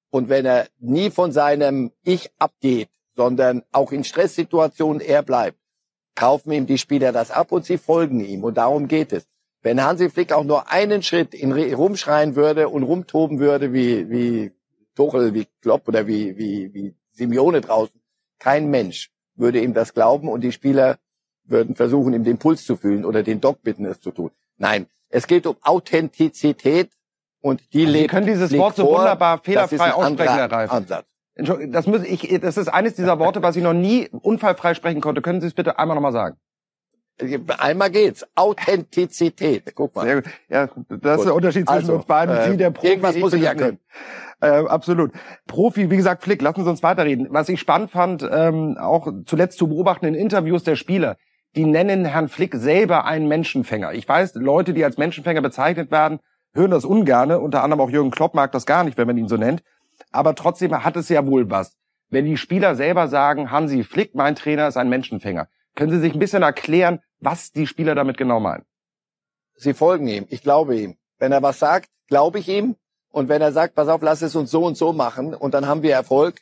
und 0.09 0.29
wenn 0.29 0.45
er 0.45 0.67
nie 0.79 1.09
von 1.09 1.31
seinem 1.31 1.91
Ich 2.03 2.31
abgeht, 2.39 2.89
sondern 3.15 3.63
auch 3.71 3.91
in 3.91 4.03
Stresssituationen 4.03 5.01
er 5.01 5.23
bleibt, 5.23 5.57
kaufen 6.15 6.51
ihm 6.51 6.65
die 6.65 6.77
Spieler 6.77 7.11
das 7.11 7.31
ab 7.31 7.51
und 7.51 7.65
sie 7.65 7.77
folgen 7.77 8.19
ihm. 8.19 8.43
Und 8.43 8.57
darum 8.57 8.87
geht 8.87 9.13
es. 9.13 9.27
Wenn 9.61 9.83
Hansi 9.83 10.09
Flick 10.09 10.31
auch 10.31 10.43
nur 10.43 10.71
einen 10.71 11.01
Schritt 11.01 11.33
in 11.33 11.51
rumschreien 11.51 12.35
würde 12.35 12.69
und 12.69 12.83
rumtoben 12.83 13.39
würde 13.39 13.73
wie, 13.73 14.09
wie 14.09 14.51
Tuchel, 14.95 15.33
wie 15.33 15.47
Klopp 15.61 15.87
oder 15.87 16.07
wie, 16.07 16.37
wie, 16.37 16.73
wie 16.73 16.95
Simeone 17.11 17.61
draußen, 17.61 17.99
kein 18.37 18.69
Mensch 18.69 19.09
würde 19.35 19.59
ihm 19.59 19.73
das 19.73 19.93
glauben 19.93 20.29
und 20.29 20.41
die 20.41 20.51
Spieler 20.51 20.97
würden 21.45 21.75
versuchen, 21.75 22.13
ihm 22.13 22.23
den 22.23 22.37
Puls 22.37 22.65
zu 22.65 22.75
fühlen 22.75 23.05
oder 23.05 23.23
den 23.23 23.41
Doc 23.41 23.61
bitten, 23.63 23.85
es 23.85 23.99
zu 23.99 24.11
tun. 24.11 24.31
Nein, 24.57 24.87
es 25.09 25.27
geht 25.27 25.47
um 25.47 25.57
Authentizität 25.61 26.91
und 27.41 27.61
die 27.73 27.81
also 27.81 27.91
lebt. 27.91 28.03
Sie 28.03 28.07
können 28.07 28.27
dieses 28.27 28.57
Wort 28.57 28.75
so 28.75 28.87
wunderbar 28.87 29.39
fehlerfrei 29.39 29.93
aussprechen, 29.93 30.35
Herr 30.35 30.51
Reif. 30.51 30.71
Ansatz. 30.71 31.05
Das, 31.37 31.85
muss 31.85 32.03
ich, 32.03 32.39
das 32.39 32.57
ist 32.57 32.69
eines 32.69 32.95
dieser 32.95 33.19
Worte, 33.19 33.43
was 33.43 33.55
ich 33.55 33.63
noch 33.63 33.73
nie 33.73 34.07
unfallfrei 34.09 34.73
sprechen 34.73 35.01
konnte. 35.01 35.21
Können 35.21 35.41
Sie 35.41 35.47
es 35.47 35.53
bitte 35.53 35.77
einmal 35.77 35.95
nochmal 35.95 36.13
sagen? 36.13 36.37
Einmal 37.59 37.91
geht's. 37.91 38.25
Authentizität. 38.35 39.73
Guck 39.75 39.95
mal. 39.95 40.05
Sehr 40.05 40.15
gut. 40.15 40.31
Ja, 40.49 40.69
das 40.89 41.19
ist 41.19 41.25
der 41.25 41.35
Unterschied 41.35 41.67
zwischen 41.67 41.81
also, 41.81 41.95
uns 41.95 42.05
beiden. 42.05 42.35
Sie, 42.43 42.51
äh, 42.51 42.57
der 42.57 42.71
Profi. 42.71 42.87
Irgendwas 42.87 43.15
muss 43.17 43.33
ich 43.33 43.41
ja 43.41 43.53
können. 43.53 43.79
Äh, 44.41 44.47
absolut. 44.47 45.11
Profi, 45.47 45.89
wie 45.89 45.95
gesagt, 45.95 46.23
Flick, 46.23 46.41
lassen 46.41 46.63
Sie 46.63 46.69
uns 46.69 46.83
weiterreden. 46.83 47.27
Was 47.29 47.47
ich 47.47 47.59
spannend 47.59 47.91
fand, 47.91 48.27
ähm, 48.29 48.77
auch 48.77 49.07
zuletzt 49.25 49.57
zu 49.57 49.67
beobachten 49.67 50.05
in 50.05 50.13
Interviews 50.13 50.63
der 50.63 50.75
Spieler, 50.75 51.15
die 51.55 51.65
nennen 51.65 52.03
Herrn 52.03 52.27
Flick 52.27 52.53
selber 52.55 53.05
einen 53.05 53.29
Menschenfänger. 53.29 53.93
Ich 53.93 54.07
weiß, 54.07 54.35
Leute, 54.35 54.73
die 54.73 54.83
als 54.83 54.97
Menschenfänger 54.97 55.41
bezeichnet 55.41 55.91
werden, 55.91 56.19
hören 56.53 56.71
das 56.71 56.83
ungerne. 56.83 57.39
Unter 57.39 57.63
anderem 57.63 57.79
auch 57.79 57.89
Jürgen 57.89 58.11
Klopp 58.11 58.33
mag 58.33 58.51
das 58.51 58.65
gar 58.65 58.83
nicht, 58.83 58.97
wenn 58.97 59.07
man 59.07 59.17
ihn 59.17 59.29
so 59.29 59.37
nennt. 59.37 59.63
Aber 60.11 60.35
trotzdem 60.35 60.83
hat 60.83 60.95
es 60.95 61.09
ja 61.09 61.25
wohl 61.25 61.49
was. 61.49 61.75
Wenn 62.09 62.25
die 62.25 62.37
Spieler 62.37 62.75
selber 62.75 63.07
sagen, 63.07 63.51
Hansi 63.51 63.83
Flick, 63.83 64.15
mein 64.15 64.35
Trainer, 64.35 64.67
ist 64.67 64.77
ein 64.77 64.89
Menschenfänger. 64.89 65.47
Können 65.75 65.91
Sie 65.91 65.99
sich 65.99 66.13
ein 66.13 66.19
bisschen 66.19 66.43
erklären, 66.43 67.01
was 67.19 67.51
die 67.51 67.67
Spieler 67.67 67.95
damit 67.95 68.17
genau 68.17 68.39
meinen? 68.39 68.65
Sie 69.55 69.73
folgen 69.73 70.07
ihm. 70.07 70.25
Ich 70.29 70.41
glaube 70.41 70.77
ihm. 70.77 70.97
Wenn 71.17 71.31
er 71.31 71.41
was 71.41 71.59
sagt, 71.59 71.89
glaube 72.07 72.39
ich 72.39 72.47
ihm. 72.47 72.75
Und 73.09 73.29
wenn 73.29 73.41
er 73.41 73.51
sagt, 73.51 73.75
pass 73.75 73.87
auf, 73.87 74.01
lass 74.01 74.21
es 74.21 74.35
uns 74.35 74.51
so 74.51 74.63
und 74.65 74.77
so 74.77 74.91
machen 74.91 75.33
und 75.33 75.53
dann 75.53 75.67
haben 75.67 75.83
wir 75.83 75.93
Erfolg 75.93 76.41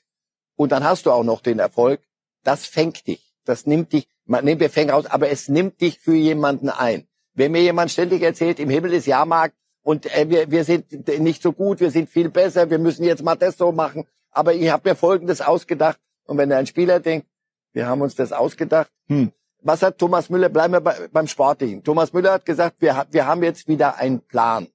und 0.55 0.71
dann 0.71 0.83
hast 0.83 1.05
du 1.05 1.11
auch 1.11 1.23
noch 1.23 1.41
den 1.41 1.59
Erfolg, 1.59 2.01
das 2.43 2.65
fängt 2.65 3.05
dich. 3.07 3.35
Das 3.45 3.67
nimmt 3.67 3.93
dich, 3.93 4.07
man 4.25 4.43
nimmt 4.45 4.61
wir 4.61 4.69
fängt 4.69 4.91
raus, 4.91 5.05
aber 5.05 5.29
es 5.29 5.49
nimmt 5.49 5.81
dich 5.81 5.99
für 5.99 6.15
jemanden 6.15 6.69
ein. 6.69 7.07
Wenn 7.35 7.51
mir 7.51 7.61
jemand 7.61 7.91
ständig 7.91 8.21
erzählt, 8.21 8.59
im 8.59 8.69
Himmel 8.69 8.93
ist 8.93 9.05
Jahrmarkt 9.05 9.55
und 9.83 10.05
äh, 10.15 10.29
wir, 10.29 10.49
wir 10.49 10.63
sind 10.63 11.07
nicht 11.19 11.41
so 11.41 11.51
gut, 11.51 11.79
wir 11.79 11.91
sind 11.91 12.09
viel 12.09 12.29
besser, 12.29 12.69
wir 12.69 12.79
müssen 12.79 13.03
jetzt 13.03 13.23
mal 13.23 13.35
das 13.35 13.57
so 13.57 13.71
machen, 13.71 14.05
aber 14.31 14.53
ich 14.53 14.69
habe 14.69 14.89
mir 14.89 14.95
Folgendes 14.95 15.41
ausgedacht. 15.41 15.99
Und 16.25 16.37
wenn 16.37 16.51
ein 16.51 16.65
Spieler 16.65 16.99
denkt, 16.99 17.27
wir 17.73 17.87
haben 17.87 18.01
uns 18.01 18.15
das 18.15 18.31
ausgedacht, 18.31 18.89
hm, 19.07 19.31
was 19.61 19.81
hat 19.81 19.97
Thomas 19.97 20.29
Müller, 20.29 20.49
bleiben 20.49 20.73
wir 20.73 20.81
bei, 20.81 20.95
beim 21.11 21.27
Sportlichen. 21.27 21.83
Thomas 21.83 22.13
Müller 22.13 22.33
hat 22.33 22.45
gesagt, 22.45 22.77
wir, 22.79 23.05
wir 23.11 23.25
haben 23.25 23.43
jetzt 23.43 23.67
wieder 23.67 23.97
einen 23.97 24.21
Plan. 24.21 24.67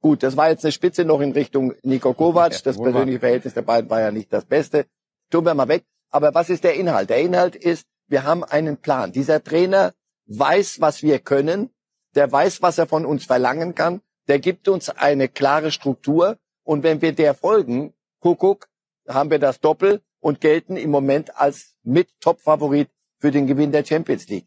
Gut, 0.00 0.22
das 0.22 0.36
war 0.36 0.48
jetzt 0.48 0.64
eine 0.64 0.72
Spitze 0.72 1.04
noch 1.04 1.20
in 1.20 1.32
Richtung 1.32 1.74
Nico 1.82 2.14
Kovac. 2.14 2.52
Ja, 2.52 2.58
das 2.62 2.76
persönliche 2.76 3.20
Verhältnis 3.20 3.54
der 3.54 3.62
beiden 3.62 3.90
war 3.90 4.00
ja 4.00 4.10
nicht 4.10 4.32
das 4.32 4.44
Beste. 4.44 4.86
Tun 5.30 5.44
wir 5.44 5.54
mal 5.54 5.68
weg. 5.68 5.84
Aber 6.10 6.34
was 6.34 6.50
ist 6.50 6.64
der 6.64 6.74
Inhalt? 6.74 7.10
Der 7.10 7.20
Inhalt 7.20 7.56
ist, 7.56 7.86
wir 8.06 8.24
haben 8.24 8.44
einen 8.44 8.76
Plan. 8.76 9.12
Dieser 9.12 9.42
Trainer 9.42 9.92
weiß, 10.26 10.80
was 10.80 11.02
wir 11.02 11.18
können. 11.18 11.70
Der 12.14 12.30
weiß, 12.30 12.62
was 12.62 12.78
er 12.78 12.86
von 12.86 13.04
uns 13.04 13.24
verlangen 13.24 13.74
kann. 13.74 14.00
Der 14.28 14.38
gibt 14.38 14.68
uns 14.68 14.90
eine 14.90 15.28
klare 15.28 15.70
Struktur. 15.70 16.36
Und 16.62 16.82
wenn 16.82 17.00
wir 17.00 17.12
der 17.12 17.34
folgen, 17.34 17.94
Kuckuck, 18.20 18.68
haben 19.08 19.30
wir 19.30 19.38
das 19.38 19.60
Doppel 19.60 20.02
und 20.20 20.40
gelten 20.40 20.76
im 20.76 20.90
Moment 20.90 21.36
als 21.36 21.74
mit 21.82 22.08
Top-Favorit 22.20 22.90
für 23.18 23.30
den 23.30 23.46
Gewinn 23.46 23.72
der 23.72 23.84
Champions 23.84 24.28
League. 24.28 24.46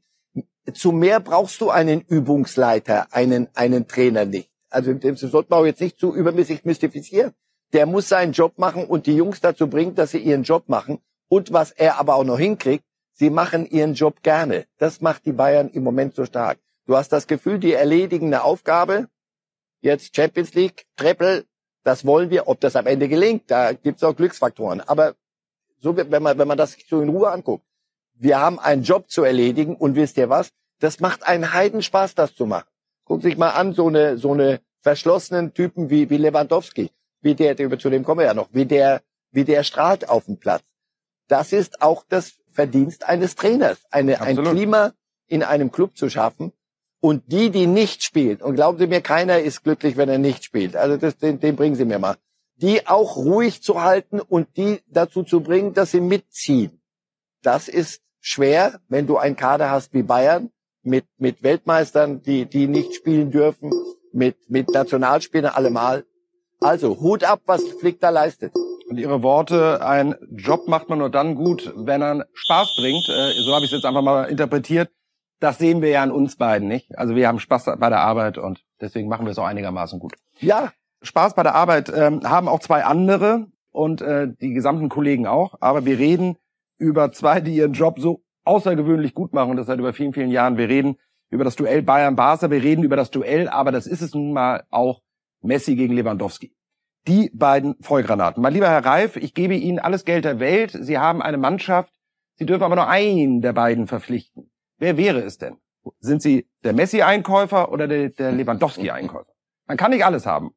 Zu 0.74 0.92
mehr 0.92 1.20
brauchst 1.20 1.60
du 1.62 1.72
einen 1.72 2.02
Übungsleiter, 2.02 3.08
einen, 3.12 3.50
einen 3.56 3.88
Trainer 3.88 4.26
nicht. 4.26 4.52
Also 4.70 4.94
das 4.94 5.20
sollte 5.20 5.50
man 5.50 5.60
auch 5.60 5.66
jetzt 5.66 5.82
nicht 5.82 6.00
zu 6.00 6.16
übermäßig 6.16 6.64
mystifizieren. 6.64 7.34
Der 7.74 7.86
muss 7.86 8.10
seinen 8.10 8.34
Job 8.34 8.58
machen 8.58 8.86
und 8.86 9.06
die 9.06 9.16
Jungs 9.16 9.42
dazu 9.42 9.68
bringen, 9.68 9.96
dass 9.96 10.12
sie 10.12 10.20
ihren 10.20 10.44
Job 10.44 10.66
machen. 10.68 11.00
Und 11.28 11.52
was 11.52 11.72
er 11.72 12.00
aber 12.00 12.16
auch 12.16 12.24
noch 12.24 12.38
hinkriegt, 12.38 12.84
sie 13.14 13.30
machen 13.30 13.66
ihren 13.66 13.96
Job 13.96 14.22
gerne. 14.22 14.66
Das 14.78 15.02
macht 15.02 15.26
die 15.26 15.32
Bayern 15.32 15.70
im 15.70 15.84
Moment 15.84 16.16
so 16.16 16.26
stark. 16.26 16.60
Du 16.86 16.96
hast 16.96 17.12
das 17.12 17.28
Gefühl, 17.28 17.60
die 17.60 17.74
erledigen 17.74 18.28
eine 18.28 18.44
Aufgabe. 18.44 19.08
Jetzt 19.82 20.16
Champions 20.16 20.54
League, 20.54 20.86
Treppel, 20.96 21.46
das 21.84 22.06
wollen 22.06 22.30
wir. 22.30 22.48
Ob 22.48 22.60
das 22.60 22.76
am 22.76 22.88
Ende 22.88 23.08
gelingt, 23.10 23.50
da 23.50 23.74
gibt's 23.74 24.04
auch 24.04 24.16
Glücksfaktoren. 24.16 24.82
Aber 24.82 25.16
so, 25.80 25.98
wenn 25.98 26.24
man, 26.24 26.38
wenn 26.38 26.48
man 26.48 26.58
das 26.58 26.78
so 26.88 27.02
in 27.02 27.10
Ruhe 27.10 27.32
anguckt, 27.32 27.66
wir 28.14 28.40
haben 28.40 28.60
einen 28.60 28.84
Job 28.84 29.10
zu 29.10 29.24
erledigen 29.24 29.76
und 29.76 29.96
wisst 29.96 30.18
ihr 30.18 30.30
was? 30.30 30.52
Das 30.80 31.00
macht 31.00 31.26
einen 31.26 31.54
Heidenspaß, 31.54 32.16
das 32.16 32.36
zu 32.36 32.46
machen. 32.46 32.68
Guck 33.06 33.24
sich 33.24 33.38
mal 33.38 33.50
an, 33.50 33.74
so 33.74 33.88
eine, 33.88 34.18
so 34.18 34.34
eine 34.34 34.62
verschlossenen 34.80 35.54
Typen 35.54 35.90
wie, 35.90 36.10
wie 36.10 36.18
Lewandowski, 36.18 36.92
wie 37.22 37.36
der, 37.36 37.56
der, 37.56 37.78
zu 37.80 37.90
dem 37.90 38.04
kommen 38.04 38.20
wir 38.20 38.26
ja 38.26 38.34
noch, 38.34 38.50
wie 38.52 38.66
der, 38.66 39.02
wie 39.32 39.44
der 39.44 39.64
strahlt 39.64 40.08
auf 40.10 40.26
dem 40.26 40.38
Platz. 40.38 40.64
Das 41.28 41.54
ist 41.54 41.82
auch 41.82 42.04
das 42.08 42.34
Verdienst 42.52 43.08
eines 43.08 43.36
Trainers, 43.36 43.80
eine, 43.90 44.22
ein 44.22 44.38
Klima 44.38 44.94
in 45.28 45.44
einem 45.44 45.72
Club 45.72 45.98
zu 45.98 46.10
schaffen. 46.10 46.52
Und 47.02 47.24
die, 47.32 47.50
die 47.50 47.66
nicht 47.66 48.04
spielen, 48.04 48.42
und 48.42 48.56
glauben 48.56 48.78
Sie 48.78 48.86
mir, 48.86 49.02
keiner 49.02 49.40
ist 49.40 49.64
glücklich, 49.64 49.98
wenn 49.98 50.08
er 50.08 50.20
nicht 50.20 50.44
spielt. 50.44 50.76
Also 50.76 50.98
das, 50.98 51.18
den, 51.18 51.40
den 51.40 51.56
bringen 51.56 51.76
Sie 51.76 51.86
mir 51.86 51.98
mal. 51.98 52.16
Die 52.58 52.88
auch 52.88 53.18
ruhig 53.18 53.64
zu 53.64 53.82
halten 53.82 54.20
und 54.20 54.56
die 54.56 54.82
dazu 54.88 55.24
zu 55.24 55.42
bringen, 55.42 55.74
dass 55.74 55.90
sie 55.92 56.00
mitziehen. 56.00 56.80
Das 57.42 57.68
ist 57.68 58.04
schwer, 58.20 58.80
wenn 58.88 59.08
du 59.08 59.18
einen 59.18 59.36
Kader 59.36 59.72
hast 59.72 59.96
wie 59.96 60.04
Bayern 60.04 60.52
mit, 60.84 61.06
mit 61.18 61.42
Weltmeistern, 61.42 62.22
die, 62.22 62.46
die 62.46 62.68
nicht 62.68 62.94
spielen 62.94 63.32
dürfen, 63.32 63.72
mit, 64.14 64.38
mit 64.48 64.70
Nationalspielern 64.70 65.56
allemal. 65.56 66.06
Also 66.60 67.00
Hut 67.00 67.24
ab, 67.24 67.42
was 67.48 67.64
Flick 67.64 68.00
da 68.00 68.12
leistet. 68.12 68.54
Und 68.88 68.98
Ihre 68.98 69.24
Worte, 69.24 69.84
ein 69.84 70.16
Job 70.30 70.68
macht 70.68 70.88
man 70.88 71.00
nur 71.00 71.10
dann 71.10 71.34
gut, 71.34 71.74
wenn 71.76 72.04
er 72.04 72.28
Spaß 72.34 72.76
bringt. 72.78 73.10
Äh, 73.10 73.42
so 73.42 73.56
habe 73.56 73.66
ich 73.66 73.72
es 73.72 73.78
jetzt 73.78 73.86
einfach 73.86 74.04
mal 74.04 74.26
interpretiert. 74.26 74.92
Das 75.42 75.58
sehen 75.58 75.82
wir 75.82 75.90
ja 75.90 76.04
an 76.04 76.12
uns 76.12 76.36
beiden, 76.36 76.68
nicht? 76.68 76.98
Also 76.98 77.16
wir 77.16 77.28
haben 77.28 77.40
Spaß 77.40 77.66
bei 77.80 77.90
der 77.90 78.00
Arbeit 78.00 78.38
und 78.38 78.64
deswegen 78.80 79.10
machen 79.10 79.26
wir 79.26 79.32
es 79.32 79.40
auch 79.40 79.46
einigermaßen 79.46 80.00
gut. 80.00 80.14
Ja. 80.40 80.72
Spaß 81.02 81.34
bei 81.34 81.42
der 81.42 81.56
Arbeit 81.56 81.92
ähm, 81.94 82.22
haben 82.24 82.48
auch 82.48 82.60
zwei 82.60 82.86
andere 82.86 83.48
und 83.72 84.04
äh, 84.04 84.28
die 84.40 84.54
gesamten 84.54 84.88
Kollegen 84.88 85.26
auch. 85.26 85.56
Aber 85.60 85.84
wir 85.84 85.98
reden 85.98 86.38
über 86.78 87.12
zwei, 87.12 87.42
die 87.42 87.56
ihren 87.56 87.74
Job 87.74 88.00
so 88.00 88.22
außergewöhnlich 88.44 89.16
gut 89.16 89.34
machen 89.34 89.50
und 89.50 89.58
das 89.58 89.66
seit 89.66 89.80
über 89.80 89.94
vielen, 89.94 90.14
vielen 90.14 90.30
Jahren. 90.30 90.58
Wir 90.58 90.70
reden 90.70 90.98
über 91.32 91.44
das 91.44 91.56
Duell 91.56 91.82
Bayern-Barca, 91.82 92.52
wir 92.52 92.62
reden 92.62 92.84
über 92.84 92.96
das 92.96 93.10
Duell, 93.10 93.50
aber 93.50 93.72
das 93.72 93.88
ist 93.88 94.02
es 94.02 94.14
nun 94.14 94.34
mal 94.34 94.66
auch 94.70 95.02
Messi 95.42 95.76
gegen 95.76 95.96
Lewandowski. 95.96 96.54
Die 97.08 97.32
beiden 97.34 97.78
Vollgranaten. 97.82 98.44
Mein 98.44 98.54
lieber 98.54 98.70
Herr 98.70 98.86
Reif, 98.86 99.16
ich 99.16 99.34
gebe 99.34 99.56
Ihnen 99.56 99.80
alles 99.80 100.06
Geld 100.06 100.24
der 100.24 100.40
Welt. 100.40 100.78
Sie 100.80 101.00
haben 101.00 101.24
eine 101.24 101.38
Mannschaft. 101.38 101.92
Sie 102.36 102.46
dürfen 102.46 102.64
aber 102.64 102.76
nur 102.76 102.88
einen 102.88 103.42
der 103.42 103.54
beiden 103.54 103.88
verpflichten. 103.88 104.51
Wer 104.82 104.98
wäre 104.98 105.20
es 105.22 105.38
denn? 105.38 105.58
Sind 106.00 106.24
Sie 106.24 106.48
der 106.64 106.74
Messi-Einkäufer 106.74 107.72
oder 107.72 107.88
der, 107.88 108.10
der 108.10 108.32
Lewandowski-Einkäufer? 108.32 109.32
Man 109.68 109.78
kann 109.78 109.92
nicht 109.92 110.04
alles 110.04 110.26
haben. 110.26 110.56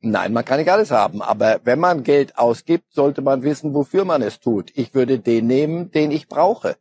Nein, 0.00 0.32
man 0.32 0.46
kann 0.46 0.58
nicht 0.58 0.70
alles 0.70 0.90
haben. 0.90 1.20
Aber 1.20 1.60
wenn 1.64 1.78
man 1.78 2.02
Geld 2.02 2.38
ausgibt, 2.38 2.90
sollte 2.94 3.20
man 3.20 3.42
wissen, 3.42 3.74
wofür 3.74 4.06
man 4.06 4.22
es 4.22 4.40
tut. 4.40 4.70
Ich 4.74 4.94
würde 4.94 5.18
den 5.18 5.46
nehmen, 5.46 5.90
den 5.90 6.10
ich 6.10 6.26
brauche. 6.26 6.78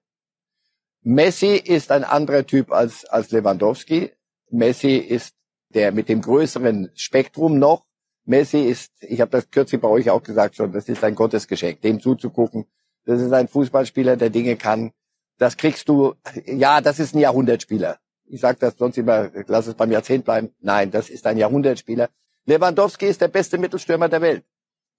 Messi 1.02 1.58
ist 1.58 1.92
ein 1.92 2.06
anderer 2.06 2.46
Typ 2.46 2.72
als, 2.72 3.04
als 3.04 3.30
Lewandowski. 3.32 4.14
Messi 4.50 4.96
ist 4.96 5.36
der 5.74 5.92
mit 5.92 6.08
dem 6.08 6.22
größeren 6.22 6.92
Spektrum 6.96 7.60
noch. 7.60 7.84
Messi 8.24 8.62
ist, 8.62 8.94
ich 9.02 9.20
habe 9.20 9.32
das 9.32 9.52
kürzlich 9.52 9.82
bei 9.82 9.90
euch 9.90 10.10
auch 10.10 10.24
gesagt 10.24 10.56
schon, 10.56 10.72
das 10.72 10.88
ist 10.88 11.04
ein 11.04 11.16
Gottesgeschenk, 11.16 11.82
dem 11.82 12.00
zuzugucken. 12.00 12.68
Das 13.04 13.20
ist 13.20 13.34
ein 13.34 13.50
Fußballspieler, 13.50 14.16
der 14.16 14.30
Dinge 14.30 14.56
kann. 14.56 14.94
Das 15.40 15.58
kriegst 15.58 15.90
du, 15.90 16.14
ja, 16.46 16.82
das 16.82 17.00
ist 17.00 17.16
ein 17.16 17.20
Jahrhundertspieler. 17.20 17.98
Ich 18.26 18.42
sage 18.42 18.60
das 18.60 18.78
sonst 18.78 18.98
immer, 18.98 19.32
lass 19.48 19.68
es 19.68 19.74
beim 19.74 19.92
Jahrzehnt 19.92 20.26
bleiben. 20.26 20.54
Nein, 20.60 20.92
das 20.92 21.10
ist 21.10 21.26
ein 21.26 21.38
Jahrhundertspieler. 21.38 22.10
Lewandowski 22.46 23.08
ist 23.08 23.22
der 23.22 23.30
beste 23.30 23.58
Mittelstürmer 23.58 24.10
der 24.10 24.22
Welt. 24.22 24.44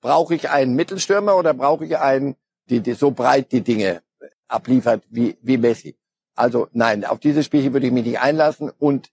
Brauche 0.01 0.35
ich 0.35 0.49
einen 0.49 0.75
Mittelstürmer 0.75 1.37
oder 1.37 1.53
brauche 1.53 1.85
ich 1.85 1.97
einen, 1.99 2.37
die, 2.71 2.81
die 2.81 2.95
so 2.95 3.11
breit 3.11 3.53
die 3.53 3.61
Dinge 3.61 4.03
abliefert 4.49 5.05
wie, 5.11 5.37
wie 5.43 5.59
Messi? 5.59 5.97
Also 6.35 6.69
nein, 6.73 7.05
auf 7.05 7.21
dieses 7.21 7.45
Spielchen 7.45 7.75
würde 7.75 7.87
ich 7.87 7.93
mich 7.93 8.07
nicht 8.07 8.21
einlassen. 8.21 8.73
Und 8.79 9.11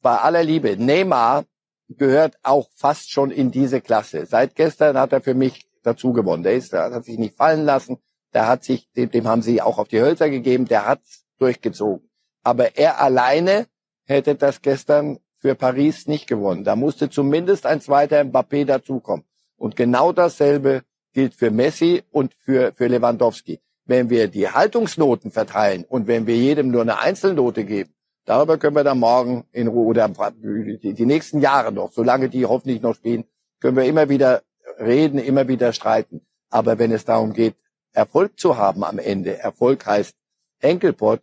bei 0.00 0.16
aller 0.16 0.42
Liebe, 0.42 0.76
Neymar 0.78 1.44
gehört 1.88 2.38
auch 2.42 2.70
fast 2.74 3.10
schon 3.10 3.30
in 3.30 3.50
diese 3.50 3.82
Klasse. 3.82 4.24
Seit 4.24 4.54
gestern 4.56 4.96
hat 4.96 5.12
er 5.12 5.20
für 5.20 5.34
mich 5.34 5.66
dazu 5.82 6.14
gewonnen. 6.14 6.42
Der 6.42 6.54
ist, 6.54 6.72
hat 6.72 7.04
sich 7.04 7.18
nicht 7.18 7.36
fallen 7.36 7.66
lassen. 7.66 7.98
Der 8.34 8.48
hat 8.48 8.64
sich, 8.64 8.88
dem, 8.92 9.26
haben 9.26 9.42
sie 9.42 9.60
auch 9.60 9.78
auf 9.78 9.88
die 9.88 10.00
Hölzer 10.00 10.30
gegeben. 10.30 10.66
Der 10.66 10.86
hat 10.86 11.00
durchgezogen. 11.38 12.08
Aber 12.42 12.76
er 12.76 13.00
alleine 13.00 13.66
hätte 14.04 14.34
das 14.34 14.62
gestern 14.62 15.18
für 15.36 15.54
Paris 15.54 16.06
nicht 16.06 16.26
gewonnen. 16.26 16.64
Da 16.64 16.76
musste 16.76 17.10
zumindest 17.10 17.66
ein 17.66 17.80
zweiter 17.80 18.20
Mbappé 18.20 18.64
dazukommen. 18.64 19.24
Und 19.56 19.76
genau 19.76 20.12
dasselbe 20.12 20.82
gilt 21.12 21.34
für 21.34 21.50
Messi 21.50 22.02
und 22.10 22.34
für, 22.34 22.72
für 22.74 22.86
Lewandowski. 22.86 23.60
Wenn 23.84 24.10
wir 24.10 24.28
die 24.28 24.48
Haltungsnoten 24.48 25.30
verteilen 25.30 25.84
und 25.84 26.06
wenn 26.06 26.26
wir 26.26 26.36
jedem 26.36 26.70
nur 26.70 26.82
eine 26.82 27.00
Einzelnote 27.00 27.64
geben, 27.64 27.92
darüber 28.24 28.56
können 28.56 28.76
wir 28.76 28.84
dann 28.84 29.00
morgen 29.00 29.44
in 29.52 29.66
Ruhe 29.66 29.86
oder 29.86 30.08
die 30.08 31.06
nächsten 31.06 31.40
Jahre 31.40 31.72
noch, 31.72 31.92
solange 31.92 32.28
die 32.28 32.46
hoffentlich 32.46 32.80
noch 32.80 32.94
spielen, 32.94 33.24
können 33.60 33.76
wir 33.76 33.84
immer 33.84 34.08
wieder 34.08 34.42
reden, 34.78 35.18
immer 35.18 35.48
wieder 35.48 35.72
streiten. 35.72 36.24
Aber 36.50 36.78
wenn 36.78 36.92
es 36.92 37.04
darum 37.04 37.32
geht, 37.32 37.56
Erfolg 37.92 38.38
zu 38.38 38.56
haben 38.56 38.84
am 38.84 38.98
Ende, 38.98 39.38
Erfolg 39.38 39.86
heißt 39.86 40.14
Enkelpott, 40.60 41.22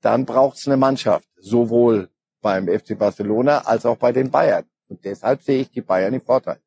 dann 0.00 0.24
braucht 0.24 0.58
es 0.58 0.66
eine 0.66 0.76
Mannschaft, 0.76 1.28
sowohl 1.36 2.08
beim 2.40 2.68
FC 2.68 2.98
Barcelona 2.98 3.58
als 3.66 3.86
auch 3.86 3.96
bei 3.96 4.12
den 4.12 4.30
Bayern. 4.30 4.64
Und 4.88 5.04
deshalb 5.04 5.42
sehe 5.42 5.60
ich 5.60 5.70
die 5.70 5.80
Bayern 5.80 6.14
im 6.14 6.20
Vorteil. 6.20 6.58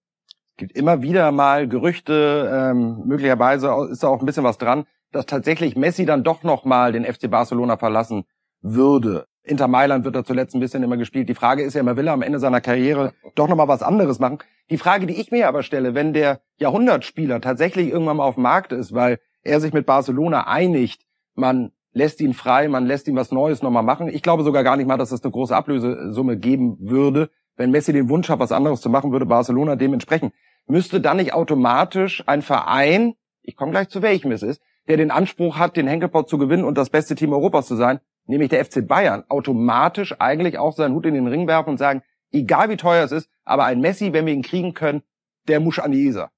Es 0.51 0.57
gibt 0.57 0.77
immer 0.77 1.01
wieder 1.01 1.31
mal 1.31 1.67
Gerüchte, 1.67 2.49
ähm, 2.53 3.03
möglicherweise 3.05 3.73
ist 3.89 4.03
da 4.03 4.09
auch 4.09 4.19
ein 4.19 4.25
bisschen 4.25 4.43
was 4.43 4.57
dran, 4.57 4.85
dass 5.11 5.25
tatsächlich 5.25 5.75
Messi 5.75 6.05
dann 6.05 6.23
doch 6.23 6.43
noch 6.43 6.65
mal 6.65 6.91
den 6.91 7.05
FC 7.05 7.29
Barcelona 7.29 7.77
verlassen 7.77 8.25
würde. 8.61 9.25
Inter 9.43 9.67
Mailand 9.67 10.05
wird 10.05 10.15
da 10.15 10.23
zuletzt 10.23 10.53
ein 10.53 10.59
bisschen 10.59 10.83
immer 10.83 10.97
gespielt. 10.97 11.27
Die 11.27 11.33
Frage 11.33 11.63
ist 11.63 11.73
ja 11.73 11.81
immer, 11.81 11.97
will 11.97 12.07
er 12.07 12.13
am 12.13 12.21
Ende 12.21 12.39
seiner 12.39 12.61
Karriere 12.61 13.13
doch 13.33 13.47
noch 13.47 13.55
mal 13.55 13.67
was 13.67 13.81
anderes 13.81 14.19
machen? 14.19 14.37
Die 14.69 14.77
Frage, 14.77 15.07
die 15.07 15.19
ich 15.19 15.31
mir 15.31 15.47
aber 15.47 15.63
stelle, 15.63 15.95
wenn 15.95 16.13
der 16.13 16.41
Jahrhundertspieler 16.57 17.41
tatsächlich 17.41 17.89
irgendwann 17.89 18.17
mal 18.17 18.23
auf 18.23 18.35
dem 18.35 18.43
Markt 18.43 18.71
ist, 18.71 18.93
weil 18.93 19.19
er 19.43 19.59
sich 19.59 19.73
mit 19.73 19.85
Barcelona 19.85 20.47
einigt, 20.47 21.05
man 21.35 21.71
lässt 21.93 22.21
ihn 22.21 22.33
frei, 22.33 22.67
man 22.67 22.85
lässt 22.85 23.07
ihn 23.07 23.15
was 23.15 23.31
Neues 23.31 23.61
nochmal 23.61 23.83
machen. 23.83 24.07
Ich 24.07 24.21
glaube 24.21 24.43
sogar 24.43 24.63
gar 24.63 24.77
nicht 24.77 24.87
mal, 24.87 24.97
dass 24.97 25.11
es 25.11 25.23
eine 25.23 25.31
große 25.31 25.55
Ablösesumme 25.55 26.37
geben 26.37 26.77
würde. 26.79 27.29
Wenn 27.57 27.71
Messi 27.71 27.93
den 27.93 28.09
Wunsch 28.09 28.29
hat, 28.29 28.39
was 28.39 28.51
anderes 28.51 28.81
zu 28.81 28.89
machen, 28.89 29.11
würde 29.11 29.25
Barcelona 29.25 29.75
dementsprechend. 29.75 30.33
Müsste 30.67 31.01
dann 31.01 31.17
nicht 31.17 31.33
automatisch 31.33 32.23
ein 32.27 32.41
Verein, 32.41 33.15
ich 33.41 33.55
komme 33.55 33.71
gleich 33.71 33.89
zu 33.89 34.01
welchem 34.01 34.31
es 34.31 34.43
ist, 34.43 34.61
der 34.87 34.97
den 34.97 35.11
Anspruch 35.11 35.57
hat, 35.57 35.75
den 35.75 35.87
Henkelpot 35.87 36.29
zu 36.29 36.37
gewinnen 36.37 36.63
und 36.63 36.77
das 36.77 36.89
beste 36.89 37.15
Team 37.15 37.33
Europas 37.33 37.67
zu 37.67 37.75
sein, 37.75 37.99
nämlich 38.25 38.49
der 38.49 38.63
FC 38.63 38.87
Bayern, 38.87 39.23
automatisch 39.27 40.15
eigentlich 40.19 40.57
auch 40.57 40.73
seinen 40.73 40.95
Hut 40.95 41.05
in 41.05 41.13
den 41.13 41.27
Ring 41.27 41.47
werfen 41.47 41.71
und 41.71 41.77
sagen, 41.77 42.03
egal 42.31 42.69
wie 42.69 42.77
teuer 42.77 43.03
es 43.03 43.11
ist, 43.11 43.29
aber 43.43 43.65
ein 43.65 43.81
Messi, 43.81 44.13
wenn 44.13 44.25
wir 44.25 44.33
ihn 44.33 44.43
kriegen 44.43 44.73
können, 44.73 45.03
der 45.47 45.59
muss 45.59 45.79
an 45.79 45.91
die 45.91 46.05
Isar. 46.05 46.31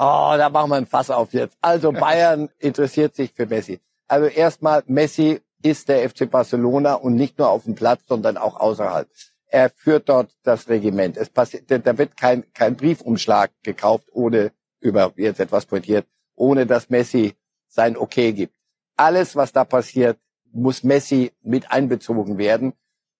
Oh, 0.00 0.34
da 0.36 0.48
machen 0.48 0.70
wir 0.70 0.76
ein 0.76 0.86
Fass 0.86 1.10
auf 1.10 1.32
jetzt. 1.32 1.58
Also 1.60 1.90
Bayern 1.90 2.48
interessiert 2.60 3.16
sich 3.16 3.32
für 3.32 3.46
Messi. 3.46 3.80
Also 4.06 4.26
erstmal, 4.26 4.84
Messi 4.86 5.40
ist 5.60 5.88
der 5.88 6.08
FC 6.08 6.30
Barcelona 6.30 6.94
und 6.94 7.16
nicht 7.16 7.36
nur 7.36 7.50
auf 7.50 7.64
dem 7.64 7.74
Platz, 7.74 8.02
sondern 8.06 8.36
auch 8.36 8.60
außerhalb. 8.60 9.08
Er 9.48 9.70
führt 9.70 10.08
dort 10.08 10.30
das 10.44 10.68
Regiment. 10.68 11.16
Es 11.16 11.30
passiert, 11.30 11.64
da 11.68 11.98
wird 11.98 12.16
kein, 12.16 12.44
kein 12.52 12.76
Briefumschlag 12.76 13.50
gekauft, 13.64 14.06
ohne, 14.12 14.52
über, 14.78 15.12
jetzt 15.16 15.40
etwas 15.40 15.66
pointiert, 15.66 16.06
ohne 16.36 16.64
dass 16.64 16.90
Messi 16.90 17.34
sein 17.66 17.96
Okay 17.96 18.32
gibt. 18.32 18.54
Alles, 18.96 19.34
was 19.34 19.52
da 19.52 19.64
passiert, 19.64 20.18
muss 20.52 20.84
Messi 20.84 21.32
mit 21.42 21.72
einbezogen 21.72 22.38
werden. 22.38 22.72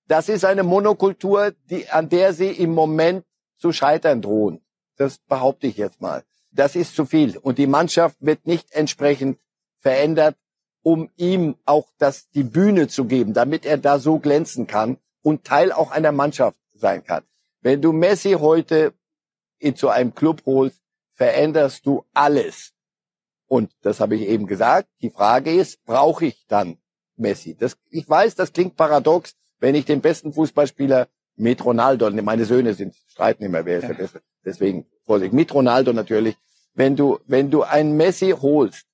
Das 0.07 0.29
ist 0.29 0.45
eine 0.45 0.63
Monokultur, 0.63 1.53
die, 1.71 1.89
an 1.89 2.09
der 2.09 2.33
sie 2.33 2.51
im 2.51 2.73
Moment 2.73 3.25
zu 3.57 3.73
scheitern 3.73 4.23
drohen. 4.23 4.61
Das 4.97 5.19
behaupte 5.19 5.67
ich 5.67 5.77
jetzt 5.77 6.01
mal. 6.01 6.23
Das 6.51 6.77
ist 6.77 6.95
zu 6.95 7.05
viel. 7.05 7.37
Und 7.39 7.59
die 7.59 7.67
Mannschaft 7.67 8.17
wird 8.21 8.47
nicht 8.47 8.73
entsprechend 8.73 9.39
verändert, 9.81 10.37
um 10.83 11.11
ihm 11.17 11.57
auch 11.65 11.89
das, 11.99 12.31
die 12.31 12.45
Bühne 12.45 12.89
zu 12.89 13.05
geben, 13.05 13.35
damit 13.35 13.67
er 13.67 13.79
da 13.79 13.99
so 13.99 14.19
glänzen 14.19 14.67
kann 14.67 14.99
und 15.23 15.45
Teil 15.45 15.73
auch 15.73 15.91
einer 15.91 16.13
Mannschaft 16.13 16.57
sein 16.75 17.05
kann. 17.05 17.25
Wenn 17.61 17.83
du 17.83 17.93
Messi 17.93 18.33
heute 18.33 18.95
zu 19.75 19.89
einem 19.89 20.15
Club 20.15 20.43
holst, 20.47 20.81
veränderst 21.15 21.85
du 21.85 22.05
alles. 22.15 22.73
Und 23.49 23.73
das 23.83 24.01
habe 24.01 24.15
ich 24.15 24.23
eben 24.23 24.47
gesagt. 24.47 24.89
Die 25.03 25.11
Frage 25.11 25.53
ist, 25.53 25.85
brauche 25.85 26.27
ich 26.27 26.47
dann 26.47 26.79
Messi? 27.17 27.57
Das, 27.57 27.77
ich 27.91 28.09
weiß, 28.09 28.37
das 28.37 28.53
klingt 28.53 28.77
paradox, 28.77 29.35
wenn 29.59 29.75
ich 29.75 29.85
den 29.85 30.01
besten 30.01 30.33
Fußballspieler 30.33 31.09
mit 31.39 31.65
Ronaldo, 31.65 32.11
meine 32.11 32.45
Söhne 32.45 32.75
sind 32.75 32.95
streiten 33.09 33.45
immer, 33.45 33.65
wer 33.65 33.79
ist 33.79 33.83
ja. 33.85 33.89
der 33.89 33.95
Beste. 33.97 34.21
Deswegen 34.45 34.87
Vorsicht, 35.05 35.33
mit 35.33 35.53
Ronaldo 35.53 35.93
natürlich. 35.93 36.37
Wenn 36.75 36.95
du, 36.95 37.19
wenn 37.27 37.51
du 37.51 37.63
einen 37.63 37.97
Messi 37.97 38.31
holst, 38.31 38.87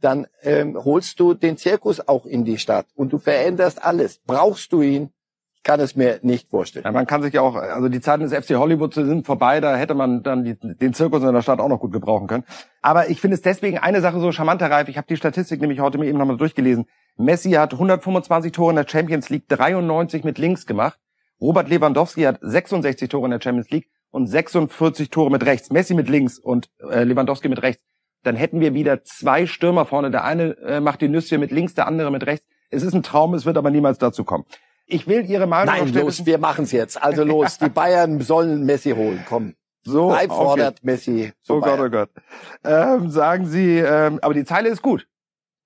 dann 0.00 0.26
ähm, 0.42 0.76
holst 0.82 1.20
du 1.20 1.34
den 1.34 1.56
Zirkus 1.56 2.06
auch 2.06 2.26
in 2.26 2.44
die 2.44 2.58
Stadt 2.58 2.86
und 2.94 3.12
du 3.12 3.18
veränderst 3.18 3.82
alles. 3.82 4.20
Brauchst 4.26 4.72
du 4.72 4.82
ihn? 4.82 5.10
Ich 5.56 5.62
kann 5.62 5.80
es 5.80 5.96
mir 5.96 6.20
nicht 6.22 6.48
vorstellen. 6.48 6.84
Ja, 6.84 6.92
man 6.92 7.06
kann 7.06 7.22
sich 7.22 7.34
ja 7.34 7.40
auch, 7.40 7.56
also 7.56 7.88
die 7.88 8.00
Zeiten 8.00 8.22
des 8.22 8.32
FC 8.32 8.56
Hollywood 8.56 8.94
sind 8.94 9.26
vorbei, 9.26 9.60
da 9.60 9.76
hätte 9.76 9.94
man 9.94 10.22
dann 10.22 10.44
die, 10.44 10.54
den 10.54 10.94
Zirkus 10.94 11.22
in 11.22 11.32
der 11.32 11.42
Stadt 11.42 11.58
auch 11.58 11.68
noch 11.68 11.80
gut 11.80 11.92
gebrauchen 11.92 12.28
können. 12.28 12.44
Aber 12.82 13.10
ich 13.10 13.20
finde 13.20 13.34
es 13.34 13.42
deswegen 13.42 13.78
eine 13.78 14.00
Sache 14.00 14.20
so 14.20 14.30
charmanter, 14.32 14.70
Reif. 14.70 14.88
Ich 14.88 14.96
habe 14.96 15.08
die 15.08 15.16
Statistik 15.16 15.60
nämlich 15.60 15.80
heute 15.80 15.98
mir 15.98 16.06
eben 16.06 16.18
nochmal 16.18 16.36
durchgelesen. 16.36 16.86
Messi 17.16 17.52
hat 17.52 17.72
125 17.72 18.52
Tore 18.52 18.70
in 18.70 18.76
der 18.76 18.86
Champions 18.86 19.28
League, 19.28 19.48
93 19.48 20.22
mit 20.22 20.38
links 20.38 20.66
gemacht. 20.66 20.98
Robert 21.40 21.68
Lewandowski 21.68 22.22
hat 22.22 22.38
66 22.40 23.08
Tore 23.08 23.26
in 23.26 23.30
der 23.30 23.40
Champions 23.40 23.70
League 23.70 23.88
und 24.10 24.26
46 24.26 25.10
Tore 25.10 25.30
mit 25.30 25.44
rechts. 25.44 25.70
Messi 25.70 25.94
mit 25.94 26.08
links 26.08 26.38
und 26.38 26.70
äh, 26.78 27.04
Lewandowski 27.04 27.48
mit 27.48 27.62
rechts. 27.62 27.82
Dann 28.22 28.36
hätten 28.36 28.60
wir 28.60 28.74
wieder 28.74 29.04
zwei 29.04 29.46
Stürmer 29.46 29.84
vorne. 29.84 30.10
Der 30.10 30.24
eine 30.24 30.56
äh, 30.58 30.80
macht 30.80 31.00
die 31.00 31.08
Nüsschen 31.08 31.40
mit 31.40 31.50
links, 31.50 31.74
der 31.74 31.86
andere 31.86 32.10
mit 32.10 32.26
rechts. 32.26 32.46
Es 32.70 32.82
ist 32.82 32.94
ein 32.94 33.02
Traum, 33.02 33.34
es 33.34 33.44
wird 33.44 33.56
aber 33.56 33.70
niemals 33.70 33.98
dazu 33.98 34.24
kommen. 34.24 34.44
Ich 34.86 35.06
will 35.06 35.28
Ihre 35.28 35.46
Meinung 35.46 35.74
Nein, 35.74 35.92
los, 35.92 36.26
wir 36.26 36.38
machen's 36.38 36.72
jetzt. 36.72 37.02
Also 37.02 37.24
los, 37.24 37.58
die 37.58 37.68
Bayern 37.68 38.20
sollen 38.20 38.64
Messi 38.64 38.92
holen. 38.92 39.24
Komm. 39.28 39.54
So, 39.84 40.10
Leib 40.10 40.30
fordert 40.30 40.82
Messi. 40.82 41.32
Oh 41.48 41.60
Bayern. 41.60 41.78
Gott, 41.78 41.86
oh 41.86 41.90
Gott. 41.90 43.02
Ähm, 43.02 43.10
sagen 43.10 43.46
Sie, 43.46 43.78
ähm, 43.78 44.18
aber 44.22 44.34
die 44.34 44.44
Zeile 44.44 44.68
ist 44.68 44.82
gut. 44.82 45.06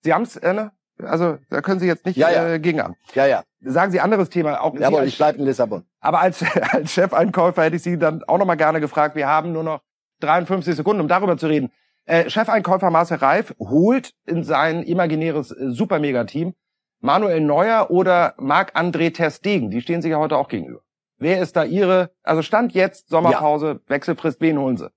Sie 0.03 0.13
haben's, 0.13 0.41
ne? 0.41 0.73
Also 1.05 1.39
da 1.49 1.61
können 1.61 1.81
Sie 1.81 1.87
jetzt 1.87 2.07
nicht 2.07 2.17
ja, 2.17 2.31
ja. 2.31 2.49
Äh, 2.49 2.61
gegen 2.61 2.81
an. 2.81 2.97
Ja, 3.15 3.27
ja. 3.27 3.43
Sagen 3.61 3.93
Sie 3.93 4.01
anderes 4.01 4.31
Thema. 4.31 4.61
Auch 4.61 4.75
Jawohl, 4.75 5.05
ich 5.05 5.17
bleibe 5.17 5.39
in 5.39 5.45
Lissabon. 5.45 5.85
Aber 6.01 6.21
als, 6.21 6.45
als 6.73 6.93
Chefeinkäufer 6.93 7.65
hätte 7.65 7.77
ich 7.77 7.83
Sie 7.83 7.99
dann 7.99 8.23
auch 8.25 8.39
noch 8.39 8.47
mal 8.47 8.57
gerne 8.57 8.81
gefragt. 8.81 9.17
Wir 9.17 9.29
haben 9.29 9.53
nur 9.53 9.63
noch 9.63 9.81
53 10.21 10.77
Sekunden, 10.77 11.01
um 11.01 11.09
darüber 11.09 11.37
zu 11.37 11.47
reden. 11.47 11.71
Äh, 12.07 12.29
Chefeinkäufer 12.31 12.91
Marcel 12.91 13.19
Reif 13.19 13.55
holt 13.59 14.13
in 14.27 14.45
sein 14.45 14.83
imaginäres 14.83 15.51
äh, 15.51 15.71
Super-Mega-Team 15.71 16.55
Manuel 17.01 17.41
Neuer 17.41 17.91
oder 17.91 18.35
Marc-André 18.37 19.13
Terstegen. 19.13 19.71
Die 19.71 19.81
stehen 19.81 20.03
sich 20.03 20.11
ja 20.11 20.19
heute 20.19 20.37
auch 20.37 20.49
gegenüber. 20.49 20.81
Wer 21.19 21.41
ist 21.43 21.57
da 21.57 21.65
Ihre, 21.65 22.11
also 22.23 22.43
Stand 22.43 22.73
jetzt, 22.73 23.09
Sommerpause, 23.09 23.67
ja. 23.67 23.91
Wechselfrist, 23.91 24.41
wen 24.41 24.59
holen 24.59 24.77
Sie? 24.77 24.91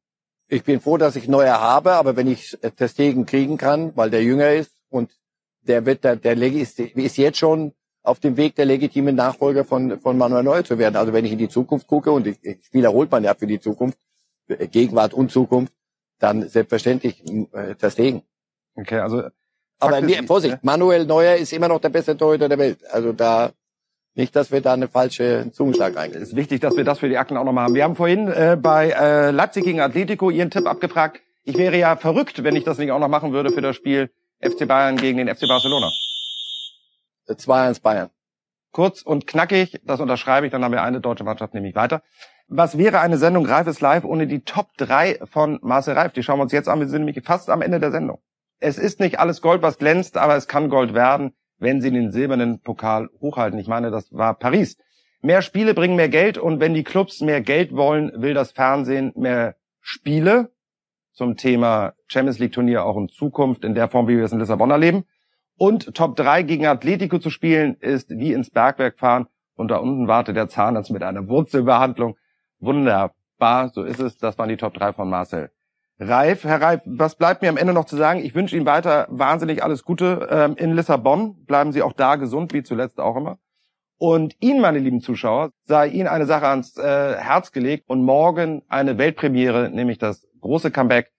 Ich 0.48 0.64
bin 0.64 0.82
froh, 0.82 0.98
dass 0.98 1.16
ich 1.16 1.28
Neuer 1.28 1.60
habe, 1.60 1.94
aber 1.94 2.16
wenn 2.16 2.28
ich 2.28 2.58
Terstegen 2.78 3.26
kriegen 3.26 3.58
kann, 3.58 3.96
weil 3.96 4.10
der 4.10 4.24
jünger 4.24 4.52
ist 4.52 4.74
und 4.90 5.12
der 5.68 5.86
wird, 5.86 6.04
der, 6.04 6.16
der 6.16 6.42
ist, 6.42 6.80
ist 6.80 7.18
jetzt 7.18 7.38
schon 7.38 7.74
auf 8.04 8.20
dem 8.20 8.36
Weg 8.38 8.56
der 8.56 8.66
legitimen 8.66 9.16
Nachfolger 9.16 9.64
von, 9.64 10.00
von 10.00 10.18
Manuel 10.18 10.44
Neuer 10.44 10.64
zu 10.64 10.78
werden. 10.78 10.96
Also 10.96 11.14
wenn 11.14 11.26
ich 11.26 11.32
in 11.32 11.38
die 11.38 11.50
Zukunft 11.50 11.88
gucke 11.88 12.12
und 12.12 12.26
die 12.26 12.36
Spieler 12.62 12.92
holt 12.92 13.10
man 13.10 13.24
ja 13.24 13.34
für 13.34 13.48
die 13.48 13.60
Zukunft, 13.60 13.98
Gegenwart 14.72 15.14
und 15.14 15.32
Zukunft, 15.32 15.74
dann 16.20 16.48
selbstverständlich 16.48 17.24
äh, 17.54 17.76
das 17.80 17.96
Degen. 17.96 18.24
Okay, 18.76 19.00
also 19.00 19.24
aber 19.80 20.02
nee, 20.02 20.22
Vorsicht, 20.26 20.54
ja. 20.54 20.60
Manuel 20.62 21.06
Neuer 21.06 21.36
ist 21.36 21.54
immer 21.54 21.68
noch 21.68 21.80
der 21.80 21.90
beste 21.90 22.16
Torhüter 22.16 22.48
der 22.48 22.58
Welt. 22.58 22.80
Also 22.90 23.12
da 23.12 23.52
nicht, 24.16 24.36
dass 24.36 24.52
wir 24.52 24.62
da 24.62 24.74
eine 24.74 24.88
falsche 24.88 25.50
Zungenschlag 25.52 25.98
eingehen. 25.98 26.22
Es 26.22 26.30
ist 26.30 26.36
wichtig, 26.36 26.62
dass 26.62 26.78
wir 26.78 26.84
das 26.84 27.00
für 27.00 27.10
die 27.10 27.18
Akten 27.18 27.36
auch 27.36 27.44
nochmal 27.44 27.66
haben. 27.66 27.76
Wir 27.76 27.84
haben 27.84 27.96
vorhin 27.96 28.28
äh, 28.28 28.58
bei 28.62 28.92
äh, 28.92 29.32
Leipzig 29.32 29.64
gegen 29.64 29.82
Atletico 29.82 30.30
Ihren 30.30 30.52
Tipp 30.52 30.68
abgefragt. 30.68 31.22
Ich 31.44 31.58
wäre 31.58 31.78
ja 31.78 31.96
verrückt, 31.96 32.44
wenn 32.44 32.56
ich 32.56 32.64
das 32.64 32.78
nicht 32.78 32.92
auch 32.92 33.00
noch 33.00 33.08
machen 33.08 33.34
würde 33.34 33.52
für 33.52 33.62
das 33.62 33.76
Spiel 33.76 34.12
FC 34.44 34.68
Bayern 34.68 34.98
gegen 34.98 35.18
den 35.18 35.34
FC 35.34 35.48
Barcelona. 35.48 35.92
2-1 37.28 37.82
Bayern. 37.82 38.10
Kurz 38.72 39.02
und 39.02 39.28
knackig, 39.28 39.80
das 39.84 40.00
unterschreibe 40.00 40.48
ich, 40.48 40.52
dann 40.52 40.64
haben 40.64 40.72
wir 40.72 40.82
eine 40.82 41.00
deutsche 41.00 41.24
Mannschaft 41.24 41.54
nämlich 41.54 41.76
weiter. 41.76 42.02
Was 42.48 42.78
wäre 42.78 43.00
eine 43.00 43.18
Sendung 43.18 43.46
Reif 43.46 43.68
ist 43.68 43.82
live 43.82 44.04
ohne 44.04 44.28
die 44.28 44.42
Top 44.42 44.70
3 44.78 45.20
von 45.26 45.60
Marcel 45.62 45.94
Reif? 45.94 46.14
Die 46.14 46.24
schauen 46.24 46.40
wir 46.40 46.44
uns 46.44 46.52
jetzt 46.52 46.68
an. 46.68 46.80
Wir 46.80 46.88
sind 46.88 47.06
nämlich 47.06 47.24
fast 47.24 47.50
am 47.50 47.62
Ende 47.62 47.80
der 47.80 47.92
Sendung. 47.92 48.20
Es 48.60 48.78
ist 48.78 49.00
nicht 49.00 49.20
alles 49.20 49.42
Gold, 49.42 49.62
was 49.62 49.78
glänzt, 49.78 50.18
aber 50.18 50.36
es 50.36 50.48
kann 50.48 50.70
Gold 50.70 50.94
werden, 50.94 51.34
wenn 51.58 51.82
sie 51.82 51.92
den 51.92 52.12
silbernen 52.12 52.62
Pokal 52.62 53.10
hochhalten. 53.22 53.60
Ich 53.60 53.68
meine, 53.68 53.92
das 53.92 54.12
war 54.12 54.34
Paris. 54.34 54.78
Mehr 55.22 55.42
Spiele 55.42 55.74
bringen 55.74 55.96
mehr 55.96 56.10
Geld 56.10 56.38
und 56.38 56.60
wenn 56.60 56.74
die 56.74 56.84
Clubs 56.84 57.22
mehr 57.22 57.42
Geld 57.42 57.76
wollen, 57.76 58.12
will 58.16 58.34
das 58.34 58.52
Fernsehen 58.52 59.14
mehr 59.16 59.56
Spiele 59.80 60.52
zum 61.14 61.38
Thema 61.38 61.94
Champions 62.08 62.40
League 62.40 62.52
Turnier 62.52 62.86
auch 62.86 62.98
in 62.98 63.10
Zukunft 63.10 63.64
in 63.64 63.76
der 63.76 63.88
Form, 63.88 64.08
wie 64.08 64.18
wir 64.18 64.26
es 64.26 64.32
in 64.32 64.40
Lissabon 64.40 64.72
erleben. 64.72 65.06
Und 65.58 65.94
Top 65.96 66.16
3 66.16 66.44
gegen 66.44 66.66
Atletico 66.66 67.20
zu 67.20 67.30
spielen, 67.30 67.76
ist 67.76 68.10
wie 68.10 68.34
ins 68.34 68.50
Bergwerk 68.50 68.98
fahren 68.98 69.28
und 69.56 69.70
da 69.70 69.78
unten 69.78 70.08
wartet 70.08 70.36
der 70.36 70.50
Zahnarzt 70.50 70.92
mit 70.92 71.04
einer 71.04 71.28
Wurzelbehandlung. 71.28 72.18
Wunderbar, 72.60 73.70
so 73.70 73.84
ist 73.84 74.00
es. 74.00 74.18
Das 74.18 74.38
waren 74.38 74.50
die 74.50 74.58
Top 74.58 74.74
3 74.74 74.94
von 74.94 75.10
Marcel. 75.10 75.52
Reif, 76.00 76.44
Herr 76.44 76.60
Reif, 76.60 76.82
was 76.86 77.16
bleibt 77.16 77.44
mir 77.44 77.50
am 77.50 77.58
Ende 77.58 77.74
noch 77.74 77.86
zu 77.86 77.96
sagen? 77.96 78.22
Ich 78.26 78.34
wünsche 78.34 78.56
Ihnen 78.56 78.66
weiter 78.66 79.08
wahnsinnig 79.10 79.64
alles 79.64 79.84
Gute 79.84 80.28
ähm, 80.32 80.56
in 80.58 80.74
Lissabon. 80.74 81.46
Bleiben 81.46 81.72
Sie 81.72 81.84
auch 81.84 81.94
da 81.94 82.16
gesund, 82.16 82.52
wie 82.54 82.64
zuletzt 82.64 83.00
auch 83.00 83.16
immer. 83.16 83.38
Und 84.00 84.36
Ihnen, 84.40 84.60
meine 84.60 84.80
lieben 84.80 85.02
Zuschauer, 85.02 85.52
sei 85.66 85.88
Ihnen 85.88 86.08
eine 86.08 86.26
Sache 86.26 86.48
ans 86.48 86.78
äh, 86.78 87.16
Herz 87.16 87.52
gelegt 87.52 87.88
und 87.88 88.04
morgen 88.04 88.64
eine 88.68 88.98
Weltpremiere, 88.98 89.70
nämlich 89.70 90.00
das 90.00 90.28
große 90.44 90.72
Comeback 90.72 91.12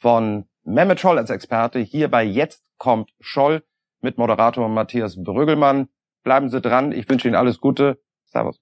von 0.00 0.46
Mehmet 0.64 1.00
Scholl 1.00 1.18
als 1.18 1.30
Experte 1.30 1.78
hier 1.78 2.10
bei 2.10 2.24
Jetzt 2.24 2.64
kommt 2.78 3.10
Scholl 3.20 3.62
mit 4.00 4.16
Moderator 4.18 4.68
Matthias 4.68 5.22
Brüggelmann. 5.22 5.88
Bleiben 6.24 6.48
Sie 6.48 6.60
dran. 6.60 6.92
Ich 6.92 7.08
wünsche 7.08 7.28
Ihnen 7.28 7.36
alles 7.36 7.60
Gute. 7.60 8.02
Servus. 8.24 8.58